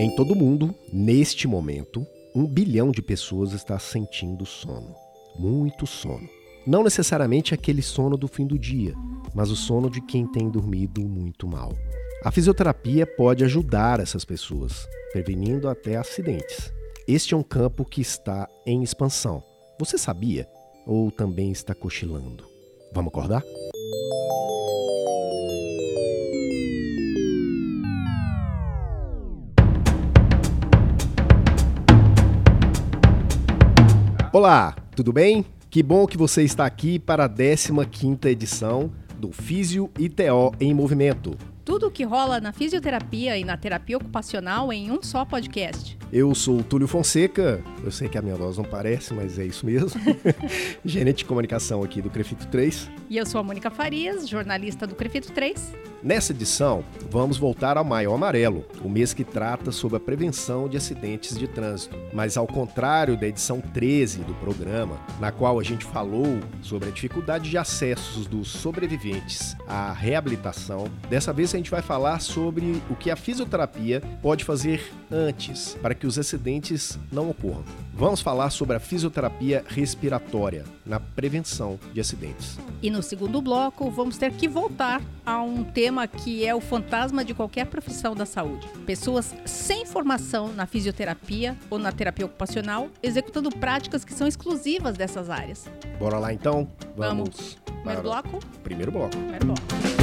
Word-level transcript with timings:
Em 0.00 0.08
todo 0.08 0.32
o 0.32 0.34
mundo, 0.34 0.74
neste 0.90 1.46
momento, 1.46 2.06
um 2.34 2.46
bilhão 2.46 2.90
de 2.90 3.02
pessoas 3.02 3.52
está 3.52 3.78
sentindo 3.78 4.46
sono. 4.46 4.94
Muito 5.38 5.86
sono. 5.86 6.26
Não 6.66 6.82
necessariamente 6.82 7.52
aquele 7.52 7.82
sono 7.82 8.16
do 8.16 8.26
fim 8.26 8.46
do 8.46 8.58
dia, 8.58 8.94
mas 9.34 9.50
o 9.50 9.56
sono 9.56 9.90
de 9.90 10.00
quem 10.00 10.26
tem 10.26 10.48
dormido 10.48 11.02
muito 11.02 11.46
mal. 11.46 11.74
A 12.24 12.30
fisioterapia 12.30 13.06
pode 13.06 13.44
ajudar 13.44 14.00
essas 14.00 14.24
pessoas, 14.24 14.88
prevenindo 15.12 15.68
até 15.68 15.96
acidentes. 15.96 16.72
Este 17.06 17.34
é 17.34 17.36
um 17.36 17.42
campo 17.42 17.84
que 17.84 18.00
está 18.00 18.48
em 18.64 18.82
expansão. 18.82 19.42
Você 19.78 19.98
sabia? 19.98 20.48
Ou 20.86 21.10
também 21.10 21.52
está 21.52 21.74
cochilando? 21.74 22.42
Vamos 22.94 23.10
acordar? 23.10 23.44
Olá, 34.32 34.76
tudo 34.94 35.12
bem? 35.12 35.44
Que 35.68 35.82
bom 35.82 36.06
que 36.06 36.16
você 36.16 36.44
está 36.44 36.64
aqui 36.64 37.00
para 37.00 37.24
a 37.24 37.28
15ª 37.28 38.26
edição 38.26 38.92
do 39.18 39.32
Físio 39.32 39.90
ITO 39.98 40.54
em 40.60 40.72
Movimento. 40.72 41.36
Tudo 41.64 41.88
o 41.88 41.90
que 41.90 42.04
rola 42.04 42.40
na 42.40 42.52
fisioterapia 42.52 43.36
e 43.36 43.44
na 43.44 43.56
terapia 43.56 43.96
ocupacional 43.96 44.72
em 44.72 44.88
um 44.92 45.02
só 45.02 45.24
podcast. 45.24 45.98
Eu 46.12 46.32
sou 46.32 46.60
o 46.60 46.62
Túlio 46.62 46.86
Fonseca, 46.86 47.60
eu 47.82 47.90
sei 47.90 48.08
que 48.08 48.16
a 48.16 48.22
minha 48.22 48.36
voz 48.36 48.56
não 48.56 48.64
parece, 48.64 49.12
mas 49.12 49.36
é 49.36 49.44
isso 49.44 49.66
mesmo. 49.66 50.00
Gerente 50.84 51.18
de 51.18 51.24
comunicação 51.24 51.82
aqui 51.82 52.00
do 52.00 52.08
Crefito 52.08 52.46
3. 52.46 52.88
E 53.10 53.18
eu 53.18 53.26
sou 53.26 53.40
a 53.40 53.42
Mônica 53.42 53.68
Farias, 53.68 54.28
jornalista 54.28 54.86
do 54.86 54.94
Crefito 54.94 55.32
3. 55.32 55.74
Nessa 56.02 56.32
edição, 56.32 56.82
vamos 57.10 57.36
voltar 57.36 57.76
ao 57.76 57.84
Maio 57.84 58.14
Amarelo, 58.14 58.64
o 58.82 58.88
mês 58.88 59.12
que 59.12 59.22
trata 59.22 59.70
sobre 59.70 59.98
a 59.98 60.00
prevenção 60.00 60.66
de 60.66 60.78
acidentes 60.78 61.38
de 61.38 61.46
trânsito. 61.46 61.94
Mas 62.14 62.38
ao 62.38 62.46
contrário 62.46 63.18
da 63.18 63.26
edição 63.26 63.60
13 63.60 64.20
do 64.20 64.32
programa, 64.36 64.98
na 65.20 65.30
qual 65.30 65.60
a 65.60 65.62
gente 65.62 65.84
falou 65.84 66.40
sobre 66.62 66.88
a 66.88 66.92
dificuldade 66.92 67.50
de 67.50 67.58
acessos 67.58 68.26
dos 68.26 68.48
sobreviventes 68.48 69.54
à 69.68 69.92
reabilitação, 69.92 70.90
dessa 71.10 71.34
vez 71.34 71.54
a 71.54 71.58
gente 71.58 71.70
vai 71.70 71.82
falar 71.82 72.20
sobre 72.20 72.80
o 72.88 72.96
que 72.96 73.10
a 73.10 73.16
fisioterapia 73.16 74.02
pode 74.22 74.42
fazer 74.42 74.90
antes 75.10 75.76
para 75.82 75.94
que 75.94 76.06
os 76.06 76.18
acidentes 76.18 76.98
não 77.12 77.28
ocorram. 77.28 77.64
Vamos 77.92 78.22
falar 78.22 78.48
sobre 78.48 78.76
a 78.76 78.80
fisioterapia 78.80 79.62
respiratória 79.68 80.64
na 80.86 80.98
prevenção 80.98 81.78
de 81.92 82.00
acidentes. 82.00 82.58
E 82.82 82.90
no 82.90 83.02
segundo 83.02 83.42
bloco, 83.42 83.90
vamos 83.90 84.16
ter 84.16 84.32
que 84.32 84.48
voltar 84.48 85.02
a 85.26 85.42
um 85.42 85.62
tema 85.62 85.89
que 86.06 86.46
é 86.46 86.54
o 86.54 86.60
fantasma 86.60 87.24
de 87.24 87.34
qualquer 87.34 87.66
profissão 87.66 88.14
da 88.14 88.24
saúde. 88.24 88.66
Pessoas 88.86 89.34
sem 89.44 89.84
formação 89.84 90.52
na 90.52 90.66
fisioterapia 90.66 91.56
ou 91.68 91.78
na 91.78 91.92
terapia 91.92 92.26
ocupacional, 92.26 92.88
executando 93.02 93.50
práticas 93.50 94.04
que 94.04 94.14
são 94.14 94.26
exclusivas 94.26 94.96
dessas 94.96 95.28
áreas. 95.28 95.68
Bora 95.98 96.18
lá 96.18 96.32
então? 96.32 96.68
Vamos. 96.96 97.20
Vamos. 97.20 97.58
Primeiro 97.64 98.02
bloco? 98.02 98.38
Primeiro 98.62 98.92
bloco. 98.92 99.10
Primeiro 99.16 99.46
bloco. 99.46 99.99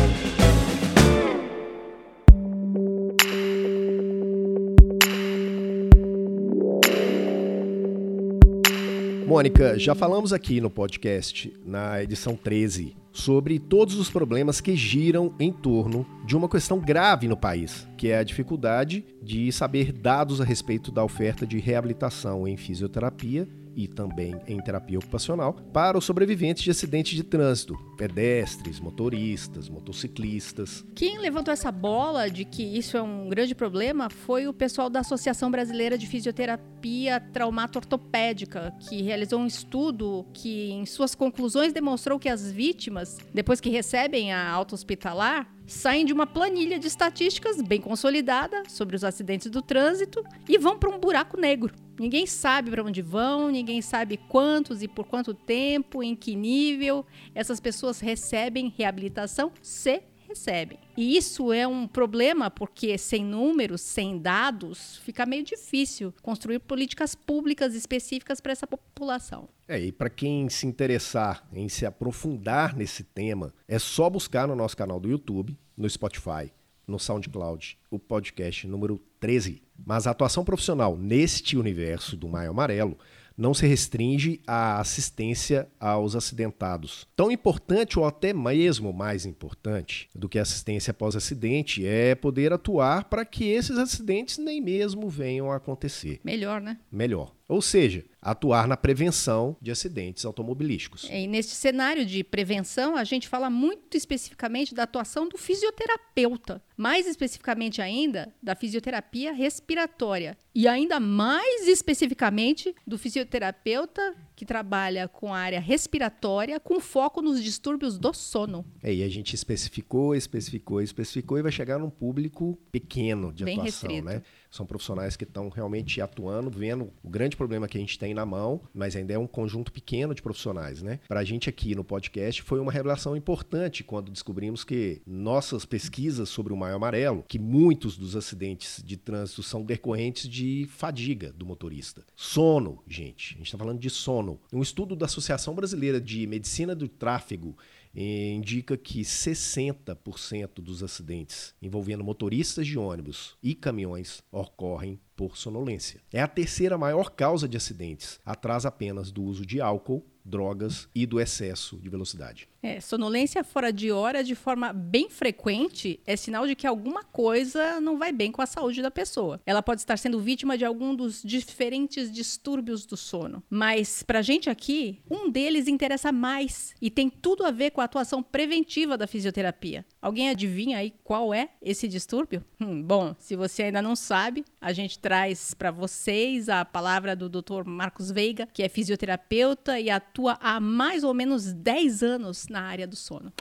Mônica, 9.28 9.78
já 9.78 9.94
falamos 9.94 10.32
aqui 10.32 10.62
no 10.62 10.70
podcast, 10.70 11.54
na 11.66 12.02
edição 12.02 12.34
13, 12.34 12.96
sobre 13.12 13.60
todos 13.60 13.96
os 13.96 14.10
problemas 14.10 14.62
que 14.62 14.74
giram 14.74 15.36
em 15.38 15.52
torno 15.52 16.08
de 16.26 16.34
uma 16.34 16.48
questão 16.48 16.80
grave 16.80 17.28
no 17.28 17.36
país, 17.36 17.86
que 17.98 18.08
é 18.08 18.20
a 18.20 18.24
dificuldade 18.24 19.04
de 19.22 19.52
saber 19.52 19.92
dados 19.92 20.40
a 20.40 20.46
respeito 20.46 20.94
da 20.94 21.04
oferta 21.04 21.46
de 21.46 21.60
reabilitação 21.60 22.48
em 22.48 22.56
fisioterapia 22.56 23.46
e 23.78 23.88
também 23.88 24.36
em 24.48 24.60
terapia 24.60 24.98
ocupacional 24.98 25.54
para 25.72 25.98
os 25.98 26.04
sobreviventes 26.04 26.64
de 26.64 26.72
acidentes 26.72 27.16
de 27.16 27.24
trânsito, 27.24 27.78
pedestres, 27.96 28.80
motoristas, 28.80 29.70
motociclistas. 29.70 30.84
Quem 30.96 31.20
levantou 31.20 31.54
essa 31.54 31.72
bola 31.72 32.28
de 32.28 32.44
que 32.44 32.64
isso 32.64 32.98
é 32.98 33.02
um 33.02 33.30
grande 33.30 33.54
problema 33.54 34.10
foi 34.10 34.48
o 34.48 34.54
pessoal 34.54 34.90
da 34.90 35.02
Associação 35.02 35.52
Brasileira 35.52 35.96
de 35.98 36.08
Fisioterapia 36.08 37.20
Traumato-Ortopédica, 37.20 38.74
que 38.80 39.04
realizou 39.04 39.40
um 39.40 39.46
estudo 39.46 40.26
que, 40.34 40.72
em 40.72 40.86
suas 40.86 41.14
conclusões, 41.14 41.72
demonstrou 41.72 42.18
que 42.18 42.30
as 42.30 42.52
vítimas, 42.52 43.18
depois 43.32 43.62
que 43.62 43.70
recebem 43.70 44.34
a 44.34 44.50
alta 44.50 44.74
hospitalar, 44.74 45.48
saem 45.68 46.06
de 46.06 46.14
uma 46.14 46.26
planilha 46.26 46.80
de 46.80 46.88
estatísticas 46.88 47.62
bem 47.62 47.80
consolidada 47.80 48.64
sobre 48.68 48.96
os 48.96 49.04
acidentes 49.04 49.52
do 49.52 49.62
trânsito 49.62 50.24
e 50.48 50.58
vão 50.58 50.80
para 50.80 50.90
um 50.90 50.98
buraco 50.98 51.40
negro. 51.40 51.87
Ninguém 52.00 52.26
sabe 52.26 52.70
para 52.70 52.84
onde 52.84 53.02
vão, 53.02 53.50
ninguém 53.50 53.82
sabe 53.82 54.18
quantos 54.30 54.84
e 54.84 54.88
por 54.88 55.06
quanto 55.06 55.34
tempo, 55.34 56.04
em 56.04 56.16
que 56.16 56.36
nível 56.36 57.06
essas 57.34 57.60
pessoas 57.60 58.00
recebem 58.00 58.74
reabilitação, 58.78 59.52
se 59.62 60.04
recebem. 60.28 60.78
E 60.96 61.18
isso 61.18 61.54
é 61.54 61.66
um 61.68 61.88
problema 61.88 62.52
porque 62.52 62.98
sem 62.98 63.24
números, 63.24 63.82
sem 63.82 64.20
dados, 64.20 64.98
fica 64.98 65.26
meio 65.26 65.44
difícil 65.44 66.14
construir 66.22 66.60
políticas 66.60 67.16
públicas 67.16 67.74
específicas 67.74 68.42
para 68.42 68.52
essa 68.52 68.68
população. 68.68 69.48
É, 69.68 69.80
e 69.80 69.92
para 69.92 70.10
quem 70.10 70.50
se 70.50 70.68
interessar 70.68 71.48
em 71.52 71.70
se 71.70 71.86
aprofundar 71.86 72.76
nesse 72.76 73.04
tema, 73.04 73.54
é 73.68 73.80
só 73.80 74.10
buscar 74.10 74.48
no 74.48 74.56
nosso 74.56 74.76
canal 74.76 75.00
do 75.00 75.10
YouTube, 75.10 75.58
no 75.76 75.90
Spotify, 75.90 76.52
no 76.86 77.00
SoundCloud, 77.00 77.78
o 77.90 78.00
podcast 78.00 78.68
número 78.68 79.02
13. 79.20 79.67
Mas 79.86 80.08
a 80.08 80.12
atuação 80.12 80.44
profissional 80.44 80.98
neste 80.98 81.58
universo 81.58 82.16
do 82.18 82.28
Maio 82.28 82.52
Amarelo 82.52 82.98
não 83.38 83.54
se 83.54 83.68
restringe 83.68 84.42
à 84.48 84.80
assistência 84.80 85.68
aos 85.80 86.16
acidentados. 86.16 87.08
Tão 87.16 87.32
importante, 87.32 88.00
ou 88.00 88.06
até 88.06 88.34
mesmo 88.34 88.92
mais 88.92 89.26
importante 89.26 90.10
do 90.14 90.28
que 90.28 90.40
assistência 90.40 90.92
após 90.92 91.16
acidente, 91.16 91.86
é 91.86 92.16
poder 92.16 92.52
atuar 92.52 93.04
para 93.04 93.24
que 93.24 93.46
esses 93.46 93.78
acidentes 93.78 94.40
nem 94.40 94.60
mesmo 94.60 95.08
venham 95.08 95.52
a 95.52 95.58
acontecer. 95.58 96.20
Melhor, 96.24 96.60
né? 96.60 96.80
Melhor. 96.92 97.37
Ou 97.48 97.62
seja, 97.62 98.04
atuar 98.22 98.68
na 98.68 98.76
prevenção 98.76 99.56
de 99.62 99.72
acidentes 99.72 100.26
automobilísticos. 100.26 101.08
E 101.10 101.28
neste 101.28 101.54
cenário 101.54 102.06
de 102.06 102.22
prevenção, 102.24 102.98
a 102.98 103.06
gente 103.06 103.28
fala 103.28 103.50
muito 103.50 103.96
especificamente 103.96 104.76
da 104.76 104.84
atuação 104.84 105.30
do 105.30 105.38
fisioterapeuta, 105.38 106.62
mais 106.76 107.08
especificamente 107.08 107.82
ainda 107.82 108.34
da 108.44 108.54
fisioterapia 108.54 109.32
respiratória 109.32 110.38
e 110.54 110.68
ainda 110.68 111.00
mais 111.00 111.68
especificamente 111.68 112.76
do 112.86 112.98
fisioterapeuta 112.98 114.16
que 114.38 114.46
trabalha 114.46 115.08
com 115.08 115.34
a 115.34 115.40
área 115.40 115.60
respiratória 115.60 116.60
com 116.60 116.80
foco 116.80 117.24
nos 117.24 117.44
distúrbios 117.44 117.98
do 117.98 118.14
sono. 118.14 118.64
É, 118.84 118.94
e 118.94 119.04
a 119.04 119.10
gente 119.10 119.34
especificou, 119.34 120.14
especificou, 120.14 120.80
especificou 120.80 121.40
e 121.40 121.42
vai 121.42 121.52
chegar 121.52 121.80
num 121.80 121.90
público 121.90 122.56
pequeno 122.72 123.34
de 123.34 123.44
Bem 123.44 123.56
atuação, 123.60 123.90
restrito. 123.90 124.06
né? 124.06 124.22
São 124.52 124.66
profissionais 124.66 125.18
que 125.18 125.24
estão 125.24 125.50
realmente 125.50 126.00
atuando, 126.00 126.52
vendo 126.52 126.94
o 127.04 127.10
grande 127.10 127.36
problema 127.36 127.68
que 127.68 127.78
a 127.78 127.82
gente 127.82 127.98
tem 127.98 128.14
na 128.14 128.26
mão, 128.26 128.62
mas 128.74 128.96
ainda 128.96 129.12
é 129.12 129.18
um 129.18 129.28
conjunto 129.28 129.72
pequeno 129.72 130.14
de 130.14 130.22
profissionais, 130.22 130.84
né? 130.84 131.00
Para 131.08 131.22
a 131.22 131.24
gente 131.24 131.50
aqui 131.50 131.74
no 131.74 131.84
podcast 131.84 132.44
foi 132.44 132.60
uma 132.60 132.72
revelação 132.72 133.18
importante 133.18 133.84
quando 133.84 134.12
descobrimos 134.12 134.64
que 134.64 135.02
nossas 135.06 135.66
pesquisas 135.66 136.30
sobre 136.30 136.54
o 136.54 136.58
Maio 136.58 136.76
Amarelo, 136.76 137.26
que 137.28 137.40
muitos 137.40 137.98
dos 137.98 138.16
acidentes 138.16 138.84
de 138.86 138.98
trânsito 138.98 139.42
são 139.42 139.64
decorrentes 139.66 140.30
de 140.30 140.68
fadiga 140.70 141.34
do 141.34 141.46
motorista. 141.46 142.06
Sono, 142.16 142.84
gente. 142.88 143.34
A 143.34 143.38
gente 143.38 143.48
está 143.48 143.58
falando 143.58 143.80
de 143.80 143.90
sono. 143.90 144.27
Um 144.52 144.62
estudo 144.62 144.96
da 144.96 145.06
Associação 145.06 145.54
Brasileira 145.54 146.02
de 146.02 146.26
Medicina 146.26 146.76
do 146.76 146.88
Tráfego 146.88 147.56
indica 147.96 148.78
que 148.78 149.02
60% 149.02 150.62
dos 150.62 150.84
acidentes 150.84 151.54
envolvendo 151.62 152.04
motoristas 152.04 152.68
de 152.68 152.78
ônibus 152.78 153.38
e 153.42 153.56
caminhões 153.56 154.22
ocorrem 154.32 155.00
por 155.18 155.36
sonolência. 155.36 156.00
É 156.14 156.22
a 156.22 156.28
terceira 156.28 156.78
maior 156.78 157.10
causa 157.10 157.50
de 157.50 157.58
acidentes, 157.58 158.22
atrás 158.24 158.66
apenas 158.66 159.12
do 159.12 159.24
uso 159.24 159.46
de 159.46 159.60
álcool, 159.60 160.06
drogas 160.28 160.88
e 160.94 161.06
do 161.06 161.20
excesso 161.20 161.78
de 161.78 161.90
velocidade. 161.90 162.48
É, 162.62 162.82
sonolência 162.82 163.44
fora 163.44 163.72
de 163.72 163.92
hora 163.92 164.24
de 164.24 164.36
forma 164.36 164.74
bem 164.74 165.10
frequente 165.10 166.02
é 166.06 166.16
sinal 166.16 166.46
de 166.46 166.56
que 166.56 166.68
alguma 166.68 167.04
coisa 167.04 167.80
não 167.80 167.98
vai 167.98 168.12
bem 168.12 168.32
com 168.32 168.42
a 168.42 168.46
saúde 168.46 168.82
da 168.82 168.92
pessoa. 168.92 169.40
Ela 169.46 169.64
pode 169.64 169.82
estar 169.82 169.98
sendo 169.98 170.20
vítima 170.20 170.58
de 170.58 170.66
algum 170.66 170.94
dos 170.94 171.24
diferentes 171.24 172.12
distúrbios 172.12 172.86
do 172.86 172.98
sono. 172.98 173.42
Mas 173.50 174.04
pra 174.04 174.22
gente 174.22 174.50
aqui, 174.50 175.02
um 175.10 175.30
deles 175.30 175.68
interessa 175.68 176.12
mais 176.12 176.76
e 176.82 176.90
tem 176.90 177.10
tudo 177.10 177.46
a 177.46 177.52
ver 177.52 177.72
com 177.72 177.80
a 177.80 177.86
atuação 177.86 178.22
preventiva 178.22 178.98
da 178.98 179.08
fisioterapia. 179.08 179.86
Alguém 180.02 180.30
adivinha 180.30 180.80
aí 180.80 180.94
qual 181.04 181.34
é 181.34 181.50
esse 181.62 181.88
distúrbio? 181.88 182.44
Hum, 182.60 182.82
bom, 182.82 183.16
se 183.18 183.36
você 183.36 183.64
ainda 183.64 183.82
não 183.82 183.96
sabe, 183.96 184.44
a 184.60 184.74
gente 184.74 185.00
traz 185.08 185.54
para 185.54 185.72
vocês 185.72 186.50
a 186.50 186.66
palavra 186.66 187.16
do 187.16 187.30
Dr. 187.30 187.64
Marcos 187.66 188.12
Veiga, 188.12 188.46
que 188.52 188.62
é 188.62 188.68
fisioterapeuta 188.68 189.80
e 189.80 189.90
atua 189.90 190.38
há 190.42 190.60
mais 190.60 191.02
ou 191.02 191.14
menos 191.14 191.54
10 191.54 192.04
anos 192.04 192.50
na 192.50 192.64
área 192.64 192.86
do 192.86 192.98
sono. 192.98 193.32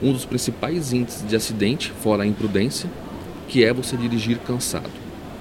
Um 0.00 0.12
dos 0.12 0.24
principais 0.24 0.92
índices 0.92 1.26
de 1.26 1.34
acidente, 1.34 1.90
fora 1.90 2.22
a 2.22 2.26
imprudência, 2.28 2.88
que 3.48 3.64
é 3.64 3.72
você 3.72 3.96
dirigir 3.96 4.38
cansado, 4.38 4.88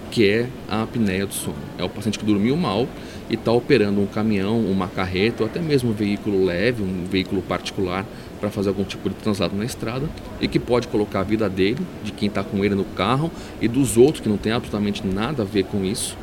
que 0.09 0.27
é 0.27 0.49
a 0.67 0.81
apneia 0.81 1.27
do 1.27 1.35
sono. 1.35 1.61
É 1.77 1.83
o 1.83 1.89
paciente 1.89 2.17
que 2.17 2.25
dormiu 2.25 2.57
mal 2.57 2.87
e 3.29 3.35
está 3.35 3.51
operando 3.51 4.01
um 4.01 4.07
caminhão, 4.07 4.59
uma 4.65 4.87
carreta 4.87 5.43
ou 5.43 5.47
até 5.47 5.61
mesmo 5.61 5.91
um 5.91 5.93
veículo 5.93 6.43
leve, 6.43 6.81
um 6.81 7.05
veículo 7.05 7.43
particular 7.43 8.03
para 8.45 8.51
fazer 8.51 8.69
algum 8.69 8.83
tipo 8.83 9.09
de 9.09 9.15
translado 9.15 9.55
na 9.55 9.65
estrada 9.65 10.07
e 10.39 10.47
que 10.47 10.59
pode 10.59 10.87
colocar 10.87 11.21
a 11.21 11.23
vida 11.23 11.49
dele, 11.49 11.79
de 12.03 12.11
quem 12.11 12.27
está 12.27 12.43
com 12.43 12.63
ele 12.63 12.75
no 12.75 12.85
carro 12.85 13.31
e 13.59 13.67
dos 13.67 13.97
outros 13.97 14.21
que 14.21 14.29
não 14.29 14.37
tem 14.37 14.51
absolutamente 14.51 15.05
nada 15.05 15.41
a 15.41 15.45
ver 15.45 15.63
com 15.63 15.83
isso, 15.83 16.15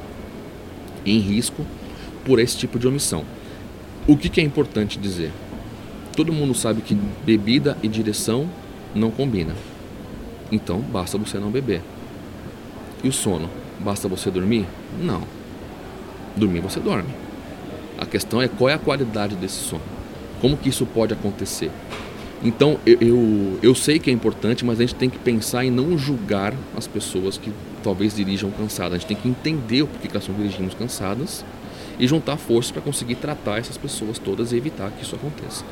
em 1.04 1.18
risco 1.18 1.66
por 2.24 2.38
esse 2.38 2.56
tipo 2.56 2.78
de 2.78 2.86
omissão. 2.86 3.24
O 4.06 4.16
que, 4.16 4.28
que 4.28 4.40
é 4.40 4.44
importante 4.44 5.00
dizer? 5.00 5.32
Todo 6.14 6.32
mundo 6.32 6.54
sabe 6.54 6.80
que 6.80 6.96
bebida 7.24 7.76
e 7.82 7.88
direção 7.88 8.48
não 8.94 9.10
combina. 9.10 9.54
Então 10.52 10.78
basta 10.78 11.18
você 11.18 11.40
não 11.40 11.50
beber. 11.50 11.82
E 13.02 13.08
o 13.08 13.12
sono? 13.12 13.50
Basta 13.80 14.06
você 14.06 14.30
dormir? 14.30 14.64
Não. 15.00 15.22
Dormir 16.36 16.60
você 16.60 16.78
dorme. 16.78 17.10
A 17.98 18.06
questão 18.06 18.40
é 18.40 18.46
qual 18.46 18.70
é 18.70 18.74
a 18.74 18.78
qualidade 18.78 19.34
desse 19.34 19.56
sono. 19.56 19.82
Como 20.40 20.56
que 20.56 20.68
isso 20.68 20.86
pode 20.86 21.12
acontecer? 21.12 21.72
Então 22.44 22.78
eu, 22.84 22.98
eu, 23.00 23.58
eu 23.62 23.74
sei 23.74 23.98
que 23.98 24.10
é 24.10 24.12
importante, 24.12 24.64
mas 24.64 24.80
a 24.80 24.82
gente 24.82 24.96
tem 24.96 25.08
que 25.08 25.18
pensar 25.18 25.64
em 25.64 25.70
não 25.70 25.96
julgar 25.96 26.54
as 26.76 26.86
pessoas 26.86 27.38
que 27.38 27.52
talvez 27.82 28.16
dirijam 28.16 28.50
cansadas. 28.50 28.94
A 28.94 28.98
gente 28.98 29.08
tem 29.08 29.16
que 29.16 29.28
entender 29.28 29.82
o 29.82 29.86
porquê 29.86 30.08
que 30.08 30.14
elas 30.14 30.24
estão 30.24 30.36
dirigindo 30.36 30.74
cansadas 30.74 31.44
e 31.98 32.06
juntar 32.06 32.36
forças 32.36 32.72
para 32.72 32.82
conseguir 32.82 33.16
tratar 33.16 33.58
essas 33.58 33.76
pessoas 33.76 34.18
todas 34.18 34.52
e 34.52 34.56
evitar 34.56 34.90
que 34.90 35.02
isso 35.02 35.14
aconteça. 35.14 35.64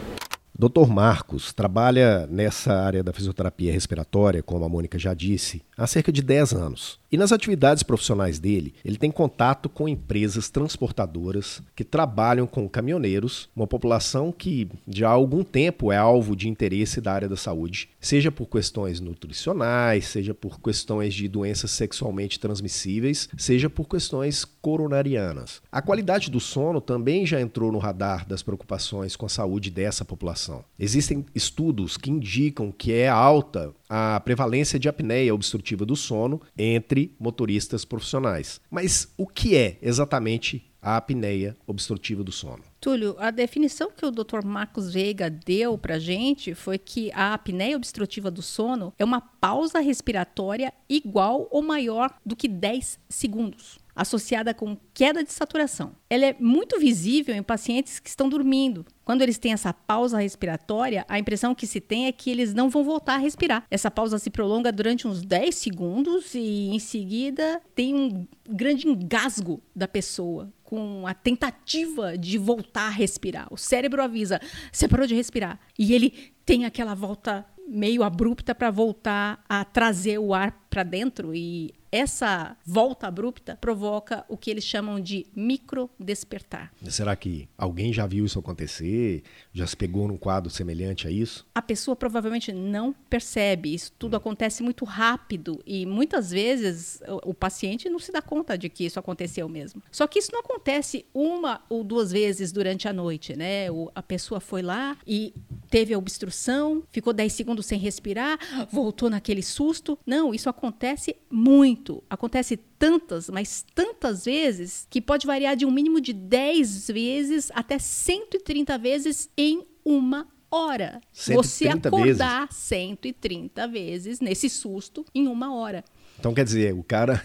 Dr. 0.57 0.87
Marcos 0.89 1.55
trabalha 1.55 2.27
nessa 2.27 2.75
área 2.75 3.03
da 3.03 3.15
fisioterapia 3.15 3.73
respiratória, 3.73 4.43
como 4.43 4.65
a 4.65 4.69
Mônica 4.69 4.99
já 4.99 5.15
disse, 5.15 5.63
há 5.77 5.87
cerca 5.87 6.13
de 6.13 6.23
10 6.23 6.53
anos. 6.53 7.00
E 7.13 7.17
nas 7.17 7.33
atividades 7.33 7.83
profissionais 7.83 8.39
dele, 8.39 8.73
ele 8.85 8.97
tem 8.97 9.11
contato 9.11 9.69
com 9.69 9.89
empresas 9.89 10.49
transportadoras 10.49 11.61
que 11.75 11.83
trabalham 11.83 12.47
com 12.47 12.69
caminhoneiros, 12.69 13.49
uma 13.55 13.67
população 13.67 14.31
que 14.31 14.69
já 14.87 15.09
há 15.09 15.13
algum 15.13 15.43
tempo 15.43 15.91
é 15.91 15.97
alvo 15.97 16.37
de 16.37 16.49
interesse 16.49 17.01
da 17.01 17.13
área 17.13 17.29
da 17.29 17.37
saúde, 17.37 17.89
seja 18.01 18.31
por 18.31 18.47
questões 18.47 19.01
nutricionais, 19.01 20.07
seja 20.07 20.33
por 20.33 20.61
questões 20.61 21.13
de 21.13 21.27
doenças 21.27 21.73
sexualmente 21.73 22.39
transmissíveis, 22.39 23.29
seja 23.37 23.69
por 23.69 23.89
questões 23.89 24.45
coronarianas. 24.45 25.61
A 25.73 25.83
qualidade 25.83 26.31
do 26.31 26.39
sono 26.39 26.81
também 26.81 27.27
já 27.27 27.41
entrou 27.41 27.73
no 27.73 27.79
radar 27.79 28.25
das 28.25 28.41
preocupações 28.41 29.17
com 29.17 29.27
a 29.27 29.29
saúde 29.29 29.69
dessa 29.69 30.05
população. 30.05 30.65
Existem 30.79 31.27
estudos 31.35 31.97
que 31.97 32.11
indicam 32.11 32.71
que 32.71 32.93
é 32.93 33.09
alta 33.09 33.75
a 33.93 34.21
prevalência 34.21 34.79
de 34.79 34.89
apneia 34.89 35.35
obstrutiva 35.35 35.85
do 35.85 35.97
sono 35.97 36.41
entre 36.57 37.13
motoristas 37.19 37.85
profissionais. 37.85 38.61
Mas 38.71 39.13
o 39.17 39.27
que 39.27 39.57
é 39.57 39.79
exatamente 39.83 40.71
a 40.81 40.97
apneia 40.97 41.57
obstrutiva 41.67 42.23
do 42.23 42.31
sono? 42.31 42.63
Túlio, 42.81 43.17
a 43.19 43.33
definição 43.33 43.91
que 43.91 44.07
o 44.07 44.11
Dr. 44.13 44.45
Marcos 44.45 44.93
Veiga 44.93 45.29
deu 45.29 45.77
para 45.77 45.99
gente 45.99 46.55
foi 46.55 46.79
que 46.79 47.11
a 47.13 47.35
apneia 47.35 47.77
obstrutiva 47.77 48.31
do 48.31 48.41
sono 48.41 48.95
é 48.97 49.05
uma 49.05 49.21
pausa 49.21 49.81
respiratória 49.81 50.73
igual 50.89 51.49
ou 51.51 51.61
maior 51.61 52.15
do 52.25 52.37
que 52.37 52.47
10 52.47 53.01
segundos 53.09 53.79
associada 54.01 54.55
com 54.55 54.77
queda 54.95 55.23
de 55.23 55.33
saturação. 55.33 55.95
Ela 56.09 56.27
é 56.27 56.37
muito 56.39 56.79
visível 56.79 57.35
em 57.35 57.43
pacientes 57.43 57.99
que 57.99 58.09
estão 58.09 58.29
dormindo. 58.29 58.87
Quando 59.05 59.23
eles 59.23 59.39
têm 59.39 59.53
essa 59.53 59.73
pausa 59.73 60.19
respiratória, 60.19 61.05
a 61.09 61.19
impressão 61.19 61.55
que 61.55 61.67
se 61.67 61.81
tem 61.81 62.07
é 62.07 62.13
que 62.13 62.31
eles 62.31 62.55
não 62.55 62.71
vão 62.71 62.83
voltar 62.83 63.15
a 63.15 63.19
respirar. 63.19 63.67
Essa 63.71 63.91
pausa 63.91 64.19
se 64.19 64.31
prolonga 64.31 64.73
durante 64.73 65.07
uns 65.07 65.23
10 65.23 65.55
segundos 65.55 66.35
e 66.35 66.69
em 66.69 66.79
seguida 66.79 67.61
tem 67.75 67.95
um 67.95 68.27
grande 68.49 68.89
engasgo 68.89 69.63
da 69.75 69.87
pessoa 69.87 70.53
com 70.63 71.07
a 71.07 71.13
tentativa 71.13 72.17
de 72.17 72.39
voltar 72.39 72.87
a 72.87 72.91
respirar. 72.91 73.49
O 73.51 73.57
cérebro 73.57 74.03
avisa: 74.03 74.41
você 74.73 74.87
parou 74.87 75.07
de 75.07 75.15
respirar. 75.15 75.59
E 75.79 75.93
ele 75.93 76.33
tem 76.47 76.65
aquela 76.65 76.95
volta 76.95 77.45
meio 77.67 78.03
abrupta 78.03 78.55
para 78.55 78.71
voltar 78.71 79.45
a 79.49 79.65
trazer 79.65 80.19
o 80.19 80.35
ar 80.35 80.53
para 80.69 80.83
dentro 80.83 81.35
e 81.35 81.73
essa 81.93 82.57
volta 82.65 83.07
abrupta 83.07 83.59
provoca 83.61 84.25
o 84.29 84.37
que 84.37 84.51
eles 84.51 84.65
chamam 84.65 85.01
de 85.01 85.27
microdespertar. 85.35 86.73
Será 86.89 87.17
que 87.17 87.49
alguém 87.59 87.93
já 87.93 88.07
viu 88.07 88.25
isso 88.25 88.39
acontecer? 88.39 89.23
Já 89.53 89.67
se 89.67 89.77
pegou 89.77 90.07
num 90.07 90.17
quadro 90.17 90.51
semelhante 90.51 91.07
a 91.07 91.11
isso? 91.11 91.47
A 91.55 91.63
pessoa 91.63 91.97
provavelmente 91.97 92.53
não 92.53 92.93
percebe. 92.93 93.75
Isso 93.75 93.93
tudo 93.99 94.15
hum. 94.15 94.19
acontece 94.19 94.63
muito 94.63 94.85
rápido 94.85 95.61
e 95.67 95.85
muitas 95.87 96.31
vezes 96.31 97.01
o, 97.07 97.31
o, 97.31 97.35
paciente 97.35 97.89
não 97.89 97.99
se 97.99 98.13
dá 98.13 98.23
conta 98.23 98.57
de 98.57 98.69
que 98.69 98.85
isso 98.85 98.99
aconteceu 98.99 99.49
mesmo. 99.49 99.83
Só 99.91 100.07
que 100.07 100.19
isso 100.19 100.31
não 100.33 100.41
acontece 100.41 101.07
uma 101.13 101.63
ou 101.69 101.83
duas 101.83 102.13
vezes 102.13 102.53
durante 102.53 102.87
a 102.87 102.93
noite, 102.93 103.35
né? 103.37 103.71
O, 103.71 103.91
a 103.95 104.03
pessoa 104.03 104.41
foi 104.41 104.63
lá 104.63 104.97
e 105.07 105.35
teve 105.71 105.95
a 105.95 105.99
obstrução, 105.99 106.83
ficou 106.91 107.13
10 107.13 107.33
segundos 107.33 107.65
sem 107.65 107.79
respirar, 107.79 108.39
voltou 108.71 109.09
naquele 109.09 109.43
susto. 109.43 109.97
Não, 110.05 110.35
isso 110.35 110.51
acontece 110.51 111.17
muito 111.31 112.03
acontece 112.11 112.57
tantas, 112.79 113.31
mas 113.31 113.65
tantas 113.75 114.25
vezes, 114.25 114.87
que 114.91 115.01
pode 115.01 115.27
variar 115.27 115.57
de 115.57 115.65
um 115.65 115.71
mínimo 115.71 116.01
de 116.01 116.13
10 116.13 116.89
vezes 116.89 117.51
até 117.55 117.79
130 117.79 118.77
vezes 118.79 119.31
em 119.37 119.65
uma 119.85 120.27
hora. 120.51 121.01
Você 121.13 121.69
acordar 121.69 122.49
vezes. 122.49 122.57
130 122.57 123.69
vezes 123.69 124.21
nesse 124.21 124.51
susto 124.51 125.05
em 125.15 125.29
uma 125.29 125.55
hora. 125.55 125.85
Então 126.19 126.35
quer 126.35 126.45
dizer, 126.45 126.75
o 126.75 126.83
cara. 126.83 127.23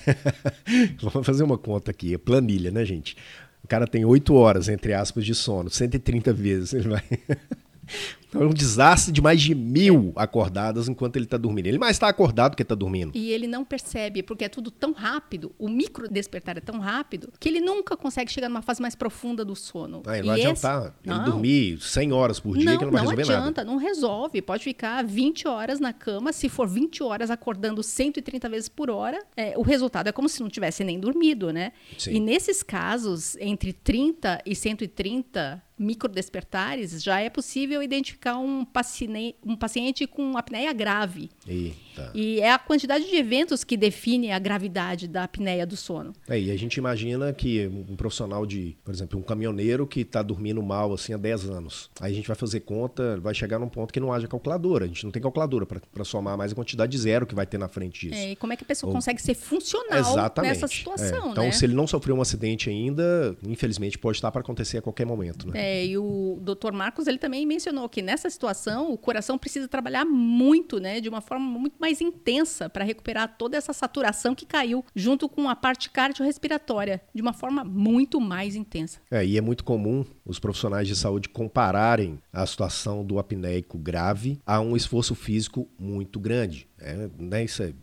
Vamos 1.02 1.26
fazer 1.26 1.44
uma 1.44 1.58
conta 1.58 1.92
aqui, 1.92 2.14
é 2.14 2.18
planilha, 2.18 2.72
né, 2.72 2.86
gente? 2.86 3.18
O 3.64 3.68
cara 3.68 3.88
tem 3.88 4.06
8 4.06 4.34
horas, 4.34 4.70
entre 4.70 4.94
aspas, 4.94 5.26
de 5.26 5.34
sono, 5.34 5.70
130 5.70 6.32
vezes. 6.32 6.74
Ele 6.74 6.90
vai. 6.90 7.04
É 8.42 8.46
um 8.46 8.54
desastre 8.54 9.12
de 9.12 9.22
mais 9.22 9.42
de 9.42 9.56
mil 9.56 10.14
acordadas 10.16 10.88
enquanto 10.88 11.16
ele 11.16 11.26
está 11.26 11.38
dormindo. 11.38 11.68
Ele 11.68 11.78
mais 11.78 11.96
está 11.96 12.08
acordado 12.08 12.56
que 12.56 12.62
está 12.62 12.76
dormindo. 12.76 13.12
E 13.16 13.32
ele 13.32 13.48
não 13.48 13.64
percebe, 13.64 14.24
porque 14.24 14.46
é 14.46 14.50
tudo 14.50 14.72
tão 14.72 14.92
rápido, 14.92 15.52
o 15.58 15.70
micro 15.70 16.08
despertar 16.08 16.58
é 16.58 16.62
tão 16.62 16.80
rápido, 16.80 17.32
que 17.40 17.50
ele 17.50 17.62
nunca 17.62 17.96
consegue 17.96 18.32
chegar 18.32 18.50
numa 18.50 18.62
fase 18.62 18.82
mais 18.82 18.96
profunda 18.96 19.44
do 19.44 19.56
sono. 19.56 20.04
Ah, 20.06 20.22
não 20.22 20.34
adianta 20.34 20.94
esse... 21.04 21.10
ele 21.10 21.18
não. 21.18 21.26
dormir 21.26 21.80
100 21.82 22.12
horas 22.12 22.40
por 22.40 22.58
dia 22.58 22.72
não, 22.72 22.78
que 22.78 22.86
não 22.86 22.92
vai 22.92 23.02
não 23.02 23.10
resolver 23.12 23.34
adianta, 23.34 23.64
nada. 23.64 23.72
Não 23.72 23.78
resolve. 23.78 24.42
Pode 24.42 24.64
ficar 24.64 25.04
20 25.04 25.48
horas 25.48 25.80
na 25.80 25.94
cama, 25.94 26.32
se 26.34 26.50
for 26.50 26.68
20 26.68 27.04
horas 27.04 27.30
acordando 27.30 27.82
130 27.82 28.50
vezes 28.50 28.70
por 28.70 28.90
hora, 28.90 29.24
é, 29.36 29.58
o 29.58 29.62
resultado 29.62 30.08
é 30.08 30.12
como 30.12 30.30
se 30.30 30.42
não 30.42 30.50
tivesse 30.50 30.84
nem 30.84 31.00
dormido, 31.00 31.52
né? 31.52 31.72
Sim. 31.98 32.16
E 32.16 32.20
nesses 32.20 32.64
casos, 32.64 33.36
entre 33.38 33.74
30 33.74 34.42
e 34.46 34.56
130 34.56 35.64
microdespertares, 35.78 37.04
já 37.04 37.20
é 37.20 37.30
possível 37.30 37.84
identificar 37.84 38.25
um 38.34 38.66
paciente, 38.66 39.36
um 39.46 39.56
paciente 39.56 40.08
com 40.08 40.38
apneia 40.38 40.72
grave. 40.74 41.30
Eita. 41.48 42.12
E 42.14 42.40
é 42.40 42.52
a 42.52 42.58
quantidade 42.58 43.10
de 43.10 43.16
eventos 43.16 43.64
que 43.64 43.78
define 43.78 44.32
a 44.32 44.40
gravidade 44.40 45.08
da 45.08 45.24
apneia 45.24 45.66
do 45.66 45.76
sono. 45.76 46.14
É, 46.28 46.40
e 46.40 46.52
a 46.52 46.58
gente 46.58 46.78
imagina 46.78 47.32
que 47.34 47.68
um 47.68 47.96
profissional 47.96 48.46
de, 48.46 48.76
por 48.84 48.94
exemplo, 48.94 49.20
um 49.20 49.24
caminhoneiro 49.24 49.86
que 49.86 50.02
está 50.02 50.22
dormindo 50.22 50.62
mal 50.62 50.94
assim 50.94 51.14
há 51.14 51.18
10 51.18 51.50
anos. 51.50 51.90
Aí 52.00 52.12
a 52.12 52.16
gente 52.16 52.28
vai 52.28 52.36
fazer 52.36 52.62
conta, 52.62 53.20
vai 53.20 53.34
chegar 53.34 53.60
num 53.60 53.70
ponto 53.70 53.94
que 53.94 54.00
não 54.00 54.12
haja 54.12 54.28
calculadora. 54.28 54.86
A 54.86 54.88
gente 54.88 55.04
não 55.04 55.12
tem 55.12 55.22
calculadora 55.22 55.66
para 55.66 56.04
somar 56.04 56.38
mais 56.38 56.52
a 56.52 56.56
quantidade 56.56 56.92
de 56.92 56.98
zero 56.98 57.26
que 57.26 57.36
vai 57.36 57.46
ter 57.46 57.58
na 57.58 57.68
frente 57.68 58.08
disso. 58.08 58.20
É, 58.20 58.32
e 58.32 58.36
como 58.36 58.54
é 58.54 58.56
que 58.56 58.64
a 58.64 58.68
pessoa 58.68 58.90
Ou... 58.90 58.96
consegue 58.96 59.22
ser 59.22 59.36
funcional 59.36 60.00
Exatamente. 60.00 60.54
nessa 60.54 60.68
situação, 60.68 61.30
é. 61.30 61.32
Então, 61.32 61.44
né? 61.46 61.52
se 61.52 61.66
ele 61.66 61.74
não 61.74 61.88
sofreu 61.88 62.16
um 62.16 62.22
acidente 62.22 62.70
ainda, 62.70 63.36
infelizmente 63.48 63.98
pode 63.98 64.18
estar 64.18 64.32
para 64.32 64.42
acontecer 64.42 64.78
a 64.78 64.82
qualquer 64.82 65.06
momento, 65.06 65.48
né? 65.48 65.60
É, 65.60 65.86
e 65.86 65.98
o 65.98 66.40
Dr. 66.42 66.72
Marcos, 66.74 67.08
ele 67.08 67.18
também 67.18 67.46
mencionou 67.46 67.88
que 67.90 68.02
nessa 68.06 68.30
situação 68.30 68.92
o 68.92 68.98
coração 68.98 69.38
precisa 69.38 69.68
trabalhar 69.68 70.06
muito, 70.06 70.80
né, 70.80 71.02
de 71.02 71.10
uma 71.10 71.22
forma 71.22 71.46
muito 71.46 71.76
mais 71.80 72.00
intensa 72.00 72.70
para 72.70 72.86
recuperar 72.86 73.36
toda 73.38 73.58
essa 73.58 73.74
saturação 73.74 74.34
que 74.34 74.46
caiu 74.46 74.86
junto 74.96 75.28
com 75.28 75.50
a 75.50 75.56
parte 75.56 75.90
cardiorrespiratória, 75.90 77.02
de 77.14 77.22
uma 77.22 77.34
forma 77.34 77.64
muito 77.64 78.22
mais 78.22 78.56
intensa. 78.56 79.00
É, 79.12 79.26
e 79.26 79.38
é 79.38 79.42
muito 79.42 79.64
comum 79.64 80.06
os 80.26 80.40
profissionais 80.40 80.88
de 80.88 80.96
saúde 80.96 81.28
compararem 81.28 82.20
a 82.32 82.46
situação 82.46 83.04
do 83.04 83.20
apneico 83.20 83.78
grave 83.78 84.40
a 84.46 84.60
um 84.62 84.76
esforço 84.76 85.16
físico 85.16 85.68
muito 85.78 86.20
grande. 86.20 86.68
É, 86.80 87.10
né, 87.18 87.44
isso 87.44 87.64
é 87.64 87.74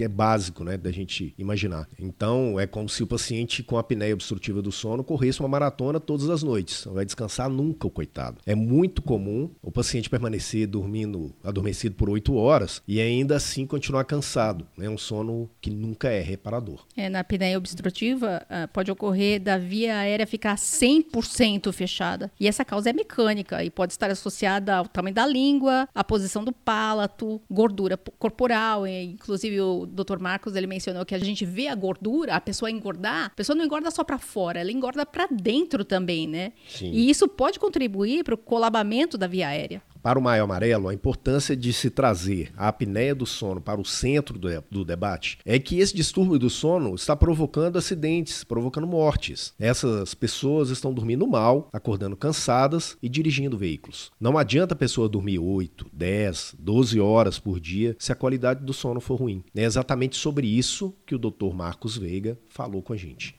é 0.00 0.08
básico 0.08 0.64
né, 0.64 0.76
da 0.76 0.90
gente 0.90 1.34
imaginar. 1.38 1.88
Então, 1.98 2.58
é 2.58 2.66
como 2.66 2.88
se 2.88 3.02
o 3.02 3.06
paciente 3.06 3.62
com 3.62 3.78
apneia 3.78 4.14
obstrutiva 4.14 4.60
do 4.60 4.72
sono 4.72 5.04
corresse 5.04 5.40
uma 5.40 5.48
maratona 5.48 6.00
todas 6.00 6.28
as 6.28 6.42
noites. 6.42 6.84
Não 6.86 6.94
vai 6.94 7.04
descansar 7.04 7.48
nunca, 7.48 7.86
o 7.86 7.90
coitado. 7.90 8.38
É 8.46 8.54
muito 8.54 9.02
comum 9.02 9.50
o 9.62 9.70
paciente 9.70 10.10
permanecer 10.10 10.66
dormindo, 10.66 11.34
adormecido 11.42 11.94
por 11.94 12.08
oito 12.10 12.34
horas 12.34 12.82
e 12.86 13.00
ainda 13.00 13.36
assim 13.36 13.66
continuar 13.66 14.04
cansado. 14.04 14.66
É 14.78 14.82
né, 14.82 14.88
um 14.88 14.98
sono 14.98 15.50
que 15.60 15.70
nunca 15.70 16.08
é 16.08 16.20
reparador. 16.20 16.84
É, 16.96 17.08
na 17.08 17.20
apneia 17.20 17.58
obstrutiva, 17.58 18.44
ah, 18.48 18.68
pode 18.68 18.90
ocorrer 18.90 19.40
da 19.40 19.58
via 19.58 19.98
aérea 19.98 20.26
ficar 20.26 20.56
100% 20.56 21.72
fechada. 21.72 22.30
E 22.38 22.46
essa 22.46 22.64
causa 22.64 22.90
é 22.90 22.92
mecânica 22.92 23.64
e 23.64 23.70
pode 23.70 23.92
estar 23.92 24.10
associada 24.10 24.76
ao 24.76 24.86
tamanho 24.86 25.14
da 25.14 25.26
língua, 25.26 25.88
à 25.94 26.04
posição 26.04 26.44
do 26.44 26.52
palato, 26.52 27.40
gordura 27.50 27.96
corporal, 27.96 28.86
inclusive 28.86 29.60
o 29.62 29.86
Dr. 29.86 30.18
Marcos 30.18 30.54
ele 30.56 30.66
mencionou 30.66 31.06
que 31.06 31.14
a 31.14 31.18
gente 31.18 31.44
vê 31.44 31.68
a 31.68 31.74
gordura, 31.74 32.34
a 32.34 32.40
pessoa 32.40 32.70
engordar, 32.70 33.26
a 33.26 33.30
pessoa 33.30 33.56
não 33.56 33.64
engorda 33.64 33.90
só 33.90 34.04
para 34.04 34.18
fora, 34.18 34.60
ela 34.60 34.70
engorda 34.70 35.06
para 35.06 35.26
dentro 35.28 35.84
também, 35.84 36.26
né? 36.26 36.52
Sim. 36.68 36.90
E 36.92 37.08
isso 37.08 37.28
pode 37.28 37.58
contribuir 37.58 38.24
para 38.24 38.34
o 38.34 38.38
colabamento 38.38 39.16
da 39.16 39.26
via 39.26 39.48
aérea. 39.48 39.82
Para 40.02 40.18
o 40.18 40.22
Maio 40.22 40.42
Amarelo, 40.42 40.88
a 40.88 40.94
importância 40.94 41.56
de 41.56 41.72
se 41.72 41.88
trazer 41.88 42.52
a 42.56 42.66
apneia 42.66 43.14
do 43.14 43.24
sono 43.24 43.60
para 43.60 43.80
o 43.80 43.84
centro 43.84 44.36
do, 44.36 44.48
do, 44.68 44.84
debate 44.84 45.38
é 45.44 45.60
que 45.60 45.78
esse 45.78 45.94
distúrbio 45.94 46.40
do 46.40 46.50
sono 46.50 46.92
está 46.96 47.14
provocando 47.14 47.78
acidentes, 47.78 48.42
provocando 48.42 48.84
mortes. 48.84 49.54
Essas 49.60 50.12
pessoas 50.12 50.70
estão 50.70 50.92
dormindo 50.92 51.24
mal, 51.24 51.68
acordando 51.72 52.16
cansadas 52.16 52.96
e 53.00 53.08
dirigindo 53.08 53.56
veículos. 53.56 54.10
Não 54.18 54.36
adianta 54.36 54.74
a 54.74 54.76
pessoa 54.76 55.08
dormir 55.08 55.38
8, 55.38 55.86
10, 55.92 56.56
12 56.58 56.98
horas 56.98 57.38
por 57.38 57.60
dia 57.60 57.94
se 57.96 58.10
a 58.10 58.16
qualidade 58.16 58.64
do 58.64 58.72
sono 58.72 59.00
for 59.00 59.20
ruim. 59.20 59.44
É 59.54 59.62
exatamente 59.62 60.16
sobre 60.16 60.48
isso 60.48 60.92
que 61.06 61.14
o 61.14 61.18
Dr. 61.18 61.54
Marcos 61.54 61.96
Veiga 61.96 62.36
falou 62.48 62.82
com 62.82 62.92
a 62.92 62.96
gente. 62.96 63.36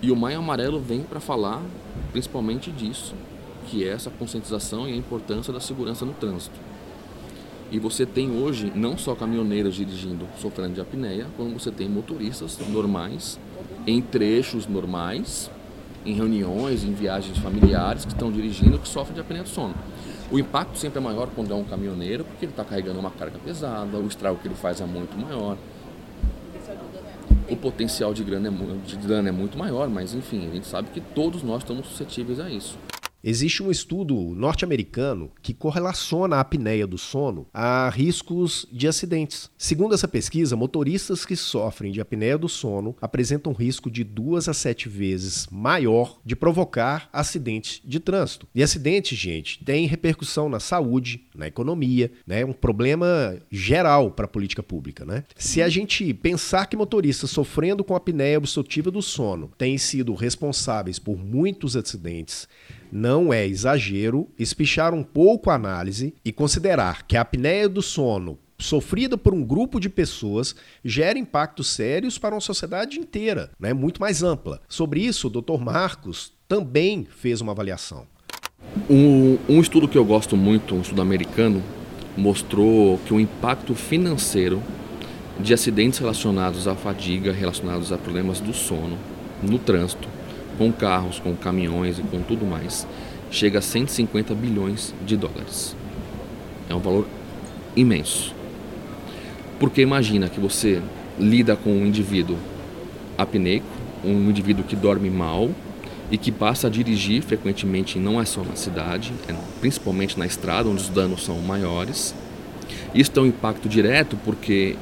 E 0.00 0.12
o 0.12 0.16
Maio 0.16 0.38
Amarelo 0.38 0.78
vem 0.78 1.02
para 1.02 1.18
falar 1.18 1.60
principalmente 2.12 2.70
disso 2.70 3.16
que 3.74 3.84
é 3.84 3.88
essa 3.88 4.08
conscientização 4.08 4.88
e 4.88 4.92
a 4.92 4.96
importância 4.96 5.52
da 5.52 5.58
segurança 5.58 6.04
no 6.04 6.12
trânsito. 6.12 6.54
E 7.72 7.78
você 7.80 8.06
tem 8.06 8.30
hoje 8.30 8.70
não 8.72 8.96
só 8.96 9.16
caminhoneiros 9.16 9.74
dirigindo 9.74 10.28
sofrendo 10.38 10.74
de 10.74 10.80
apneia, 10.80 11.26
como 11.36 11.58
você 11.58 11.72
tem 11.72 11.88
motoristas 11.88 12.56
normais 12.68 13.36
em 13.84 14.00
trechos 14.00 14.68
normais, 14.68 15.50
em 16.06 16.14
reuniões, 16.14 16.84
em 16.84 16.92
viagens 16.92 17.36
familiares 17.38 18.04
que 18.04 18.12
estão 18.12 18.30
dirigindo 18.30 18.78
que 18.78 18.88
sofrem 18.88 19.14
de 19.14 19.20
apneia 19.20 19.42
do 19.42 19.48
sono. 19.48 19.74
O 20.30 20.38
impacto 20.38 20.78
sempre 20.78 20.98
é 20.98 21.02
maior 21.02 21.28
quando 21.34 21.52
é 21.52 21.56
um 21.56 21.64
caminhoneiro, 21.64 22.24
porque 22.24 22.44
ele 22.44 22.52
está 22.52 22.64
carregando 22.64 23.00
uma 23.00 23.10
carga 23.10 23.40
pesada, 23.44 23.98
o 23.98 24.06
estrago 24.06 24.38
que 24.38 24.46
ele 24.46 24.54
faz 24.54 24.80
é 24.80 24.86
muito 24.86 25.18
maior. 25.18 25.56
O 27.50 27.56
potencial 27.56 28.14
de, 28.14 28.22
é, 28.22 28.86
de 28.86 28.96
dano 28.98 29.28
é 29.28 29.32
muito 29.32 29.58
maior, 29.58 29.88
mas 29.88 30.14
enfim, 30.14 30.48
a 30.48 30.54
gente 30.54 30.66
sabe 30.66 30.90
que 30.90 31.00
todos 31.00 31.42
nós 31.42 31.62
estamos 31.62 31.88
suscetíveis 31.88 32.38
a 32.38 32.48
isso. 32.48 32.78
Existe 33.26 33.62
um 33.62 33.70
estudo 33.70 34.14
norte-americano 34.34 35.30
que 35.40 35.54
correlaciona 35.54 36.36
a 36.36 36.40
apneia 36.40 36.86
do 36.86 36.98
sono 36.98 37.46
a 37.54 37.88
riscos 37.88 38.66
de 38.70 38.86
acidentes. 38.86 39.50
Segundo 39.56 39.94
essa 39.94 40.06
pesquisa, 40.06 40.54
motoristas 40.54 41.24
que 41.24 41.34
sofrem 41.34 41.90
de 41.90 42.02
apneia 42.02 42.36
do 42.36 42.50
sono 42.50 42.94
apresentam 43.00 43.54
risco 43.54 43.90
de 43.90 44.04
duas 44.04 44.46
a 44.46 44.52
sete 44.52 44.90
vezes 44.90 45.46
maior 45.50 46.20
de 46.22 46.36
provocar 46.36 47.08
acidentes 47.10 47.80
de 47.82 47.98
trânsito. 47.98 48.46
E 48.54 48.62
acidentes, 48.62 49.16
gente, 49.16 49.64
tem 49.64 49.86
repercussão 49.86 50.50
na 50.50 50.60
saúde, 50.60 51.24
na 51.34 51.46
economia, 51.46 52.12
né? 52.26 52.44
Um 52.44 52.52
problema 52.52 53.38
geral 53.50 54.10
para 54.10 54.26
a 54.26 54.28
política 54.28 54.62
pública, 54.62 55.06
né? 55.06 55.24
Se 55.34 55.62
a 55.62 55.70
gente 55.70 56.12
pensar 56.12 56.66
que 56.66 56.76
motoristas 56.76 57.30
sofrendo 57.30 57.82
com 57.82 57.96
apneia 57.96 58.36
obstrutiva 58.36 58.90
do 58.90 59.00
sono 59.00 59.50
têm 59.56 59.78
sido 59.78 60.12
responsáveis 60.12 60.98
por 60.98 61.16
muitos 61.16 61.74
acidentes, 61.74 62.46
não 62.94 63.32
é 63.32 63.44
exagero 63.44 64.28
espichar 64.38 64.94
um 64.94 65.02
pouco 65.02 65.50
a 65.50 65.56
análise 65.56 66.14
e 66.24 66.30
considerar 66.30 67.04
que 67.04 67.16
a 67.16 67.22
apneia 67.22 67.68
do 67.68 67.82
sono 67.82 68.38
sofrida 68.56 69.18
por 69.18 69.34
um 69.34 69.42
grupo 69.42 69.80
de 69.80 69.88
pessoas 69.88 70.54
gera 70.84 71.18
impactos 71.18 71.66
sérios 71.70 72.18
para 72.18 72.36
uma 72.36 72.40
sociedade 72.40 73.00
inteira, 73.00 73.50
né, 73.58 73.72
muito 73.72 74.00
mais 74.00 74.22
ampla. 74.22 74.60
Sobre 74.68 75.00
isso, 75.00 75.26
o 75.26 75.42
Dr. 75.42 75.60
Marcos 75.60 76.32
também 76.46 77.04
fez 77.04 77.40
uma 77.40 77.50
avaliação. 77.50 78.06
Um, 78.88 79.38
um 79.48 79.60
estudo 79.60 79.88
que 79.88 79.98
eu 79.98 80.04
gosto 80.04 80.36
muito, 80.36 80.76
um 80.76 80.80
estudo 80.80 81.02
americano, 81.02 81.60
mostrou 82.16 82.98
que 82.98 83.12
o 83.12 83.18
impacto 83.18 83.74
financeiro 83.74 84.62
de 85.40 85.52
acidentes 85.52 85.98
relacionados 85.98 86.68
à 86.68 86.76
fadiga, 86.76 87.32
relacionados 87.32 87.90
a 87.90 87.98
problemas 87.98 88.38
do 88.38 88.54
sono 88.54 88.96
no 89.42 89.58
trânsito, 89.58 90.08
com 90.56 90.72
carros, 90.72 91.18
com 91.18 91.34
caminhões 91.34 91.98
e 91.98 92.02
com 92.02 92.20
tudo 92.22 92.44
mais, 92.44 92.86
chega 93.30 93.58
a 93.58 93.62
150 93.62 94.34
bilhões 94.34 94.94
de 95.04 95.16
dólares. 95.16 95.76
É 96.68 96.74
um 96.74 96.80
valor 96.80 97.06
imenso. 97.76 98.34
Porque 99.58 99.82
imagina 99.82 100.28
que 100.28 100.40
você 100.40 100.80
lida 101.18 101.56
com 101.56 101.70
um 101.70 101.86
indivíduo 101.86 102.36
apneico, 103.16 103.66
um 104.04 104.28
indivíduo 104.28 104.64
que 104.64 104.76
dorme 104.76 105.10
mal 105.10 105.50
e 106.10 106.18
que 106.18 106.30
passa 106.30 106.66
a 106.66 106.70
dirigir 106.70 107.22
frequentemente, 107.22 107.98
não 107.98 108.20
é 108.20 108.24
só 108.24 108.42
na 108.42 108.56
cidade, 108.56 109.12
é 109.28 109.34
principalmente 109.60 110.18
na 110.18 110.26
estrada, 110.26 110.68
onde 110.68 110.82
os 110.82 110.88
danos 110.88 111.24
são 111.24 111.38
maiores. 111.38 112.14
Isso 112.94 113.10
tem 113.10 113.22
um 113.22 113.26
impacto 113.26 113.68
direto 113.68 114.16
porque 114.24 114.76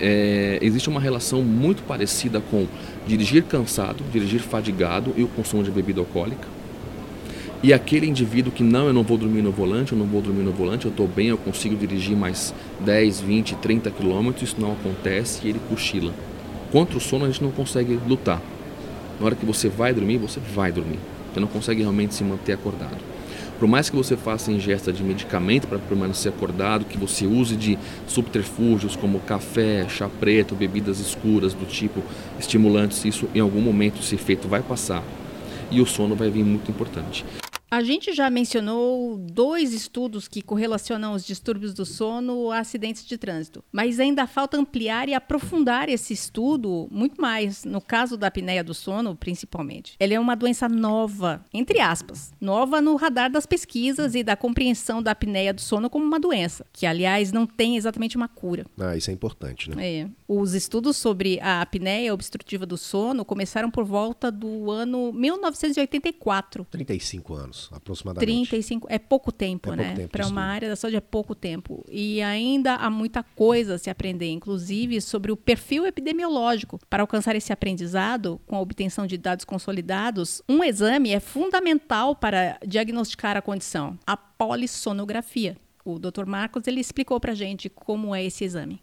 é, 0.00 0.58
existe 0.62 0.88
uma 0.88 1.00
relação 1.00 1.42
muito 1.42 1.82
parecida 1.82 2.40
com 2.40 2.66
dirigir 3.08 3.42
cansado, 3.44 4.04
dirigir 4.12 4.40
fadigado 4.40 5.14
e 5.16 5.24
o 5.24 5.28
consumo 5.28 5.64
de 5.64 5.70
bebida 5.70 6.00
alcoólica. 6.00 6.46
E 7.62 7.72
aquele 7.72 8.06
indivíduo 8.06 8.52
que 8.52 8.62
não, 8.62 8.86
eu 8.86 8.92
não 8.92 9.02
vou 9.02 9.16
dormir 9.18 9.42
no 9.42 9.50
volante, 9.50 9.92
eu 9.92 9.98
não 9.98 10.06
vou 10.06 10.20
dormir 10.20 10.44
no 10.44 10.52
volante, 10.52 10.84
eu 10.84 10.90
estou 10.90 11.08
bem, 11.08 11.28
eu 11.28 11.38
consigo 11.38 11.74
dirigir 11.74 12.16
mais 12.16 12.54
10, 12.80 13.20
20, 13.20 13.56
30 13.56 13.90
quilômetros, 13.90 14.50
isso 14.50 14.60
não 14.60 14.72
acontece 14.72 15.40
e 15.44 15.48
ele 15.48 15.60
cochila. 15.68 16.12
Contra 16.70 16.98
o 16.98 17.00
sono 17.00 17.24
a 17.24 17.28
gente 17.28 17.42
não 17.42 17.50
consegue 17.50 17.98
lutar. 18.06 18.40
Na 19.18 19.26
hora 19.26 19.34
que 19.34 19.44
você 19.44 19.68
vai 19.68 19.92
dormir, 19.92 20.18
você 20.18 20.38
vai 20.54 20.70
dormir. 20.70 21.00
Você 21.32 21.40
não 21.40 21.48
consegue 21.48 21.80
realmente 21.80 22.14
se 22.14 22.22
manter 22.22 22.52
acordado. 22.52 22.98
Por 23.58 23.66
mais 23.66 23.90
que 23.90 23.96
você 23.96 24.16
faça 24.16 24.52
ingesta 24.52 24.92
de 24.92 25.02
medicamento 25.02 25.66
para 25.66 25.80
permanecer 25.80 26.32
acordado, 26.32 26.84
que 26.84 26.96
você 26.96 27.26
use 27.26 27.56
de 27.56 27.76
subterfúgios 28.06 28.94
como 28.94 29.18
café, 29.18 29.84
chá 29.88 30.08
preto, 30.08 30.54
bebidas 30.54 31.00
escuras 31.00 31.54
do 31.54 31.66
tipo 31.66 32.00
estimulantes, 32.38 33.04
isso 33.04 33.28
em 33.34 33.40
algum 33.40 33.60
momento 33.60 34.00
esse 34.00 34.14
efeito 34.14 34.46
vai 34.46 34.62
passar 34.62 35.02
e 35.72 35.80
o 35.80 35.86
sono 35.86 36.14
vai 36.14 36.30
vir 36.30 36.44
muito 36.44 36.70
importante. 36.70 37.24
A 37.70 37.82
gente 37.82 38.14
já 38.14 38.30
mencionou 38.30 39.18
dois 39.18 39.74
estudos 39.74 40.26
que 40.26 40.40
correlacionam 40.40 41.12
os 41.12 41.22
distúrbios 41.22 41.74
do 41.74 41.84
sono 41.84 42.50
a 42.50 42.60
acidentes 42.60 43.04
de 43.04 43.18
trânsito, 43.18 43.62
mas 43.70 44.00
ainda 44.00 44.26
falta 44.26 44.56
ampliar 44.56 45.06
e 45.06 45.12
aprofundar 45.12 45.90
esse 45.90 46.14
estudo 46.14 46.88
muito 46.90 47.20
mais, 47.20 47.66
no 47.66 47.82
caso 47.82 48.16
da 48.16 48.28
apneia 48.28 48.64
do 48.64 48.72
sono, 48.72 49.14
principalmente. 49.14 49.96
Ela 50.00 50.14
é 50.14 50.18
uma 50.18 50.34
doença 50.34 50.66
nova, 50.66 51.44
entre 51.52 51.78
aspas, 51.78 52.32
nova 52.40 52.80
no 52.80 52.96
radar 52.96 53.30
das 53.30 53.44
pesquisas 53.44 54.14
e 54.14 54.22
da 54.22 54.34
compreensão 54.34 55.02
da 55.02 55.10
apneia 55.10 55.52
do 55.52 55.60
sono 55.60 55.90
como 55.90 56.06
uma 56.06 56.18
doença, 56.18 56.64
que 56.72 56.86
aliás 56.86 57.32
não 57.32 57.46
tem 57.46 57.76
exatamente 57.76 58.16
uma 58.16 58.28
cura. 58.28 58.64
Ah, 58.80 58.96
isso 58.96 59.10
é 59.10 59.12
importante, 59.12 59.68
né? 59.68 59.86
É. 59.86 60.08
Os 60.26 60.54
estudos 60.54 60.96
sobre 60.96 61.38
a 61.40 61.60
apneia 61.60 62.14
obstrutiva 62.14 62.64
do 62.64 62.78
sono 62.78 63.26
começaram 63.26 63.70
por 63.70 63.84
volta 63.84 64.32
do 64.32 64.70
ano 64.70 65.12
1984. 65.12 66.66
35 66.70 67.34
anos 67.34 67.57
anos, 67.58 67.70
aproximadamente. 67.72 68.48
35, 68.48 68.86
é 68.90 68.98
pouco 68.98 69.32
tempo, 69.32 69.72
é 69.72 69.76
né? 69.76 70.08
Para 70.08 70.26
uma 70.26 70.42
área 70.42 70.68
da 70.68 70.76
saúde 70.76 70.96
é 70.96 71.00
pouco 71.00 71.34
tempo. 71.34 71.84
E 71.90 72.22
ainda 72.22 72.76
há 72.76 72.88
muita 72.88 73.22
coisa 73.22 73.74
a 73.74 73.78
se 73.78 73.90
aprender, 73.90 74.30
inclusive 74.30 75.00
sobre 75.00 75.32
o 75.32 75.36
perfil 75.36 75.86
epidemiológico. 75.86 76.78
Para 76.88 77.02
alcançar 77.02 77.34
esse 77.34 77.52
aprendizado, 77.52 78.40
com 78.46 78.56
a 78.56 78.60
obtenção 78.60 79.06
de 79.06 79.18
dados 79.18 79.44
consolidados, 79.44 80.42
um 80.48 80.62
exame 80.62 81.10
é 81.10 81.20
fundamental 81.20 82.14
para 82.14 82.58
diagnosticar 82.66 83.36
a 83.36 83.42
condição, 83.42 83.98
a 84.06 84.16
polissonografia. 84.16 85.56
O 85.84 85.98
Dr. 85.98 86.26
Marcos 86.26 86.66
ele 86.66 86.80
explicou 86.80 87.18
para 87.18 87.32
a 87.32 87.34
gente 87.34 87.68
como 87.68 88.14
é 88.14 88.24
esse 88.24 88.44
exame. 88.44 88.80